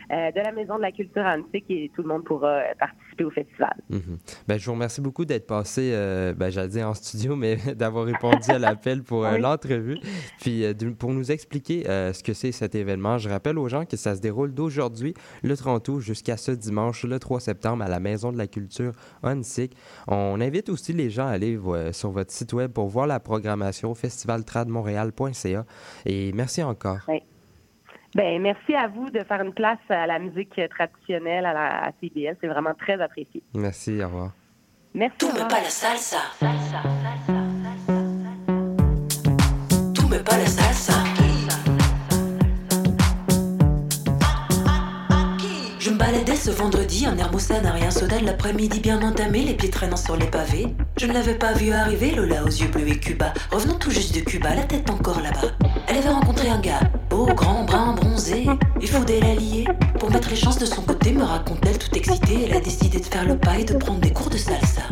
de 0.10 0.44
la 0.44 0.52
Maison 0.52 0.78
de 0.78 0.82
la 0.82 0.92
Culture 0.92 1.24
à 1.24 1.32
Annecy 1.34 1.64
et 1.70 1.92
tout 1.96 2.02
le 2.02 2.08
monde 2.08 2.24
pourra 2.24 2.62
participer 2.80 3.24
au 3.24 3.30
festival. 3.30 3.76
Mhm. 3.90 4.18
Ben, 4.48 4.58
je 4.58 4.66
vous 4.66 4.72
remercie 4.74 5.02
beaucoup 5.02 5.26
d'être 5.26 5.46
passé, 5.46 5.92
ben, 6.36 6.50
j'allais 6.50 6.70
dire 6.70 6.88
en 6.88 6.96
studio, 6.96 7.36
mais 7.36 7.58
d'avoir 7.76 8.06
répondu 8.06 8.50
à 8.50 8.58
l'appel 8.58 9.04
pour 9.04 9.20
Oui. 9.22 9.40
l'entrevue. 9.40 9.98
Puis 10.42 10.66
pour 10.98 11.14
nous 11.14 11.19
expliquer 11.28 11.90
euh, 11.90 12.14
ce 12.14 12.24
que 12.24 12.34
c'est 12.34 12.52
cet 12.52 12.76
événement, 12.76 13.18
je 13.18 13.30
rappelle 13.30 13.58
aux 13.58 13.68
gens 13.68 13.86
que 13.86 13.98
ça 13.98 14.16
se 14.16 14.22
déroule 14.22 14.54
d'aujourd'hui, 14.54 15.14
le 15.44 15.56
30 15.56 15.88
août, 15.90 16.00
jusqu'à 16.00 16.38
ce 16.38 16.52
dimanche, 16.52 17.04
le 17.04 17.20
3 17.20 17.40
septembre, 17.40 17.84
à 17.84 17.88
la 17.88 18.00
Maison 18.00 18.32
de 18.32 18.38
la 18.38 18.48
Culture 18.48 18.94
Onsic. 19.24 19.76
On 20.08 20.40
invite 20.42 20.70
aussi 20.70 20.94
les 20.94 21.10
gens 21.10 21.28
à 21.28 21.32
aller 21.32 21.60
sur 21.92 22.12
votre 22.12 22.32
site 22.32 22.54
web 22.54 22.72
pour 22.72 22.88
voir 22.88 23.08
la 23.08 23.20
programmation 23.20 23.94
festivaltradmontréal.ca. 23.96 25.66
Et 26.06 26.32
merci 26.34 26.64
encore. 26.64 27.00
Oui. 27.08 27.22
Ben, 28.16 28.42
merci 28.42 28.74
à 28.74 28.88
vous 28.88 29.10
de 29.12 29.24
faire 29.24 29.42
une 29.42 29.54
place 29.54 29.78
à 29.90 30.08
la 30.08 30.18
musique 30.18 30.60
traditionnelle 30.70 31.46
à, 31.46 31.54
la, 31.54 31.84
à 31.86 31.92
CBL. 32.02 32.36
C'est 32.42 32.48
vraiment 32.48 32.74
très 32.74 33.00
apprécié. 33.00 33.44
Merci, 33.54 34.02
au 34.04 34.08
revoir. 34.08 34.32
Merci. 34.94 35.18
Tú 35.20 35.28
me 35.28 35.48
pa 35.48 35.62
la 35.62 35.70
salsa. 35.70 36.18
La 36.42 36.48
salsa. 36.48 37.39
Je 45.80 45.90
me 45.90 45.98
baladais 45.98 46.36
ce 46.36 46.52
vendredi, 46.52 47.06
un 47.06 47.18
Hermosa 47.18 47.60
n'a 47.62 47.72
rien 47.72 47.90
soda 47.90 48.20
l'après-midi 48.22 48.80
bien 48.80 49.02
entamé, 49.02 49.44
les 49.44 49.56
pieds 49.56 49.70
traînant 49.70 49.98
sur 49.98 50.16
les 50.18 50.28
pavés. 50.28 50.68
Je 50.98 51.08
ne 51.08 51.14
l'avais 51.14 51.34
pas 51.34 51.54
vu 51.54 51.72
arriver, 51.72 52.12
Lola 52.12 52.44
aux 52.44 52.48
yeux 52.48 52.68
bleus 52.68 52.90
et 52.90 53.00
Cuba, 53.00 53.34
revenant 53.52 53.76
tout 53.76 53.90
juste 53.90 54.14
de 54.14 54.20
Cuba, 54.20 54.54
la 54.54 54.64
tête 54.64 54.90
encore 54.90 55.22
là-bas. 55.22 55.48
Elle 55.88 55.98
avait 55.98 56.10
rencontré 56.10 56.50
un 56.50 56.60
gars, 56.60 56.82
beau, 57.10 57.26
grand, 57.26 57.64
brun, 57.64 57.94
bronzé. 57.94 58.46
Il 58.82 58.88
faudrait 58.88 59.22
la 59.22 59.34
lier. 59.36 59.66
Pour 60.00 60.12
mettre 60.12 60.30
les 60.30 60.36
chances 60.36 60.60
de 60.60 60.66
son 60.66 60.84
côté, 60.84 61.12
me 61.12 61.24
raconte-t-elle 61.24 61.78
tout 61.78 61.96
excitée, 61.96 62.46
elle 62.48 62.58
a 62.58 62.60
décidé 62.60 63.00
de 63.00 63.06
faire 63.06 63.26
le 63.26 63.38
pas 63.38 63.58
et 63.58 63.64
de 63.64 63.74
prendre 63.74 64.00
des 64.00 64.14
cours 64.14 64.30
de 64.30 64.38
salsa. 64.38 64.84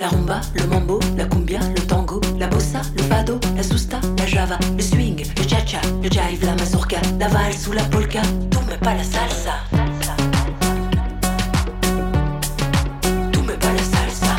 La 0.00 0.06
rumba, 0.08 0.40
le 0.54 0.64
mambo, 0.66 1.00
la 1.16 1.24
cumbia, 1.24 1.58
le 1.58 1.86
tango, 1.86 2.20
la 2.38 2.46
bossa, 2.46 2.82
le 2.96 3.02
fado, 3.02 3.40
la 3.56 3.64
susta, 3.64 4.00
la 4.16 4.26
java, 4.26 4.56
le 4.76 4.80
swing, 4.80 5.26
le 5.36 5.42
cha-cha, 5.42 5.80
le 6.00 6.08
jive, 6.08 6.44
la 6.44 6.54
mazurka, 6.54 7.00
la 7.18 7.26
valse 7.26 7.66
ou 7.66 7.72
la 7.72 7.82
polka, 7.82 8.22
tout 8.48 8.60
mais 8.68 8.78
pas 8.78 8.94
la 8.94 9.02
salsa. 9.02 9.54
Tout 13.32 13.44
salsa. 13.90 14.36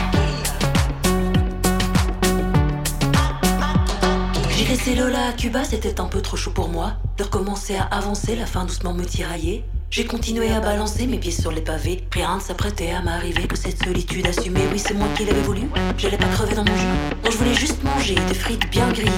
J'ai 4.55 4.65
laissé 4.65 4.95
Lola 4.95 5.27
à 5.27 5.33
Cuba, 5.33 5.65
c'était 5.65 5.99
un 5.99 6.05
peu 6.05 6.21
trop 6.21 6.37
chaud 6.37 6.51
pour 6.51 6.69
moi. 6.69 6.93
De 7.17 7.23
recommencer 7.23 7.75
à 7.75 7.83
avancer, 7.83 8.37
la 8.37 8.45
fin 8.45 8.63
doucement 8.63 8.93
me 8.93 9.03
tiraillait. 9.03 9.65
J'ai 9.91 10.05
continué 10.05 10.51
à 10.51 10.59
balancer 10.59 11.07
mes 11.07 11.17
pieds 11.17 11.31
sur 11.31 11.51
les 11.51 11.61
pavés. 11.61 12.03
Rien 12.11 12.35
ne 12.35 12.39
s'apprêtait 12.39 12.91
à 12.91 13.01
m'arriver 13.01 13.47
que 13.47 13.57
cette 13.57 13.83
solitude 13.83 14.27
assumée. 14.27 14.61
Oui, 14.71 14.77
c'est 14.77 14.93
moi 14.93 15.07
qui 15.17 15.25
l'avais 15.25 15.41
voulu. 15.41 15.61
J'allais 15.97 16.17
pas 16.17 16.27
crever 16.27 16.53
dans 16.53 16.63
mon 16.63 16.77
jus. 16.77 16.85
Non, 17.25 17.31
je 17.31 17.37
voulais 17.37 17.55
juste 17.55 17.83
manger 17.83 18.13
des 18.27 18.35
frites 18.35 18.69
bien 18.69 18.87
grillées. 18.91 19.09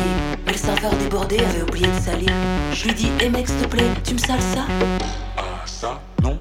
Mais 0.46 0.54
le 0.54 0.58
serveur 0.58 0.96
débordé 0.96 1.40
avait 1.40 1.64
oublié 1.64 1.88
de 1.88 2.00
salir. 2.02 2.30
Je 2.74 2.86
lui 2.86 2.94
dis, 2.94 3.10
hé 3.20 3.28
mec, 3.28 3.50
s'il 3.50 3.58
te 3.58 3.68
plaît, 3.68 3.84
tu 4.06 4.14
me 4.14 4.20
sales 4.20 4.40
ça? 4.40 4.66
Ah, 5.36 5.42
ça, 5.66 6.02
non. 6.24 6.40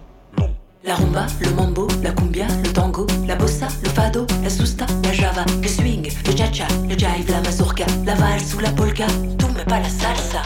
La 0.85 0.95
rumba, 0.95 1.27
le 1.41 1.51
mambo, 1.51 1.89
la 2.01 2.13
cumbia, 2.13 2.47
le 2.63 2.73
tango, 2.73 3.09
la 3.27 3.35
bossa, 3.35 3.67
le 3.83 3.89
fado, 3.91 4.27
la 4.43 4.49
susta, 4.49 4.87
la 5.03 5.13
java, 5.13 5.45
le 5.61 5.69
swing, 5.69 6.09
le 6.25 6.37
cha-cha, 6.37 6.67
le 6.89 6.97
jive, 6.97 7.31
la 7.31 7.41
mazurka, 7.43 7.85
la 8.07 8.15
valse 8.15 8.55
ou 8.55 8.61
la 8.61 8.71
polka, 8.71 9.07
tout 9.39 9.51
mais 9.55 9.65
pas 9.65 9.81
la 9.81 9.89
salsa. 9.89 10.43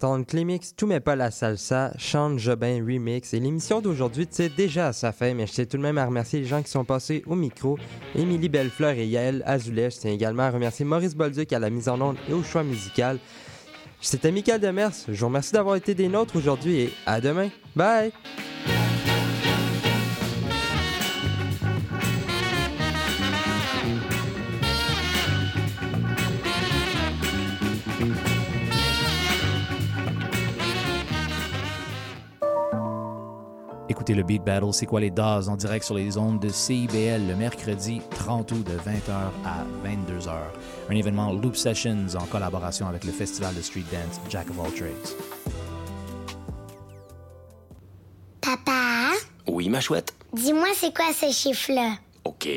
D'entendre 0.00 0.24
Clémix, 0.24 0.74
Tout 0.74 0.86
mais 0.86 0.98
pas 0.98 1.14
la 1.14 1.30
salsa, 1.30 1.92
Chante 1.98 2.38
Jobin 2.38 2.82
Remix. 2.82 3.34
Et 3.34 3.38
l'émission 3.38 3.82
d'aujourd'hui 3.82 4.26
tire 4.26 4.50
déjà 4.56 4.88
à 4.88 4.92
sa 4.94 5.12
fin, 5.12 5.34
mais 5.34 5.46
je 5.46 5.52
tiens 5.52 5.66
tout 5.66 5.76
de 5.76 5.82
même 5.82 5.98
à 5.98 6.06
remercier 6.06 6.40
les 6.40 6.46
gens 6.46 6.62
qui 6.62 6.70
sont 6.70 6.86
passés 6.86 7.22
au 7.26 7.34
micro. 7.34 7.78
Émilie 8.14 8.48
Bellefleur 8.48 8.92
et 8.92 9.06
Yael 9.06 9.42
Azoulay. 9.44 9.90
Je 9.90 9.98
tiens 9.98 10.12
également 10.12 10.44
à 10.44 10.50
remercier 10.52 10.86
Maurice 10.86 11.14
Bolduc 11.14 11.52
à 11.52 11.58
la 11.58 11.68
mise 11.68 11.90
en 11.90 12.00
onde 12.00 12.16
et 12.30 12.32
au 12.32 12.42
choix 12.42 12.62
musical. 12.62 13.18
C'était 14.00 14.32
Michael 14.32 14.62
Demers. 14.62 14.92
Je 15.06 15.20
vous 15.20 15.26
remercie 15.26 15.52
d'avoir 15.52 15.76
été 15.76 15.94
des 15.94 16.08
nôtres 16.08 16.36
aujourd'hui 16.36 16.80
et 16.80 16.92
à 17.04 17.20
demain. 17.20 17.50
Bye! 17.76 18.12
Écoutez 34.00 34.14
le 34.14 34.22
Beat 34.22 34.42
Battle, 34.42 34.72
c'est 34.72 34.86
quoi 34.86 34.98
les 34.98 35.10
DAS 35.10 35.48
en 35.48 35.56
direct 35.56 35.84
sur 35.84 35.94
les 35.94 36.16
ondes 36.16 36.40
de 36.40 36.48
CIBL 36.48 37.28
le 37.28 37.36
mercredi 37.36 38.00
30 38.12 38.50
août 38.52 38.64
de 38.66 38.72
20h 38.78 39.12
à 39.44 39.62
22h. 39.86 40.30
Un 40.88 40.94
événement 40.96 41.34
Loop 41.34 41.54
Sessions 41.54 42.06
en 42.18 42.24
collaboration 42.24 42.88
avec 42.88 43.04
le 43.04 43.12
festival 43.12 43.54
de 43.54 43.60
street 43.60 43.84
dance 43.92 44.18
Jack 44.30 44.48
of 44.48 44.58
All 44.58 44.72
Trades. 44.72 44.94
Papa, 48.40 49.10
Oui, 49.46 49.68
ma 49.68 49.82
chouette. 49.82 50.14
dis-moi 50.32 50.68
c'est 50.74 50.94
quoi 50.96 51.12
ce 51.12 51.30
chiffre-là? 51.30 51.96
OK. 52.24 52.48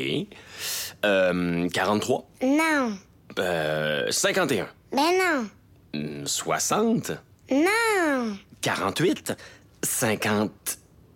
Euh, 1.04 1.68
43. 1.68 2.26
Non. 2.42 2.96
Euh, 3.38 4.10
51. 4.10 4.66
Ben 4.92 5.02
non. 5.18 5.46
Hmm, 6.22 6.24
60. 6.24 7.12
Non. 7.50 8.34
48. 8.62 9.34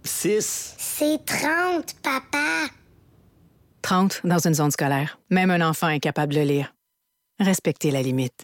56. 0.05 0.75
C'est 0.79 1.25
30, 1.25 1.95
papa. 2.03 2.67
30 3.83 4.21
dans 4.25 4.39
une 4.39 4.55
zone 4.55 4.71
scolaire. 4.71 5.19
Même 5.31 5.51
un 5.51 5.67
enfant 5.67 5.89
est 5.89 6.01
capable 6.01 6.35
de 6.35 6.41
lire. 6.41 6.75
Respectez 7.39 7.91
la 7.91 8.03
limite. 8.03 8.43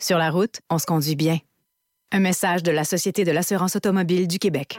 Sur 0.00 0.18
la 0.18 0.30
route, 0.30 0.60
on 0.70 0.78
se 0.78 0.86
conduit 0.86 1.16
bien. 1.16 1.38
Un 2.12 2.20
message 2.20 2.62
de 2.62 2.70
la 2.70 2.84
Société 2.84 3.24
de 3.24 3.32
l'assurance 3.32 3.76
automobile 3.76 4.28
du 4.28 4.38
Québec. 4.38 4.78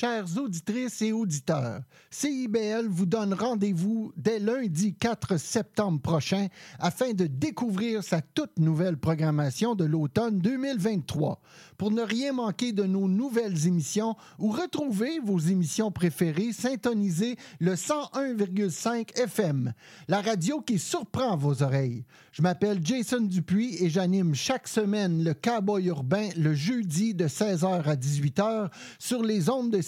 Chères 0.00 0.38
auditrices 0.38 1.02
et 1.02 1.10
auditeurs, 1.10 1.80
CIBL 2.10 2.86
vous 2.86 3.04
donne 3.04 3.34
rendez-vous 3.34 4.12
dès 4.16 4.38
lundi 4.38 4.94
4 4.94 5.36
septembre 5.38 6.00
prochain 6.00 6.46
afin 6.78 7.14
de 7.14 7.26
découvrir 7.26 8.04
sa 8.04 8.20
toute 8.20 8.60
nouvelle 8.60 8.96
programmation 8.96 9.74
de 9.74 9.84
l'automne 9.84 10.38
2023. 10.38 11.40
Pour 11.76 11.90
ne 11.90 12.02
rien 12.02 12.32
manquer 12.32 12.72
de 12.72 12.84
nos 12.84 13.08
nouvelles 13.08 13.66
émissions 13.66 14.14
ou 14.38 14.52
retrouver 14.52 15.18
vos 15.18 15.40
émissions 15.40 15.90
préférées, 15.90 16.52
syntonisez 16.52 17.36
le 17.58 17.74
101,5 17.74 19.18
FM, 19.18 19.72
la 20.06 20.20
radio 20.20 20.60
qui 20.60 20.78
surprend 20.78 21.36
vos 21.36 21.64
oreilles. 21.64 22.04
Je 22.30 22.42
m'appelle 22.42 22.78
Jason 22.84 23.22
Dupuis 23.22 23.82
et 23.82 23.90
j'anime 23.90 24.36
chaque 24.36 24.68
semaine 24.68 25.24
le 25.24 25.34
Cowboy 25.34 25.86
urbain 25.86 26.28
le 26.36 26.54
jeudi 26.54 27.14
de 27.14 27.26
16h 27.26 27.82
à 27.82 27.96
18h 27.96 28.70
sur 29.00 29.24
les 29.24 29.50
ondes 29.50 29.70
de 29.72 29.87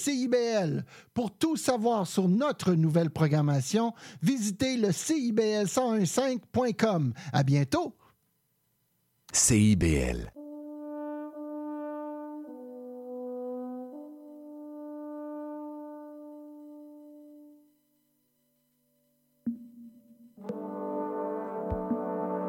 Pour 1.15 1.37
tout 1.37 1.57
savoir 1.57 2.07
sur 2.07 2.29
notre 2.29 2.75
nouvelle 2.75 3.11
programmation, 3.11 3.93
visitez 4.23 4.77
le 4.77 4.89
CIBL1015.com. 4.89 7.13
À 7.33 7.43
bientôt! 7.43 7.97
CIBL 9.33 10.40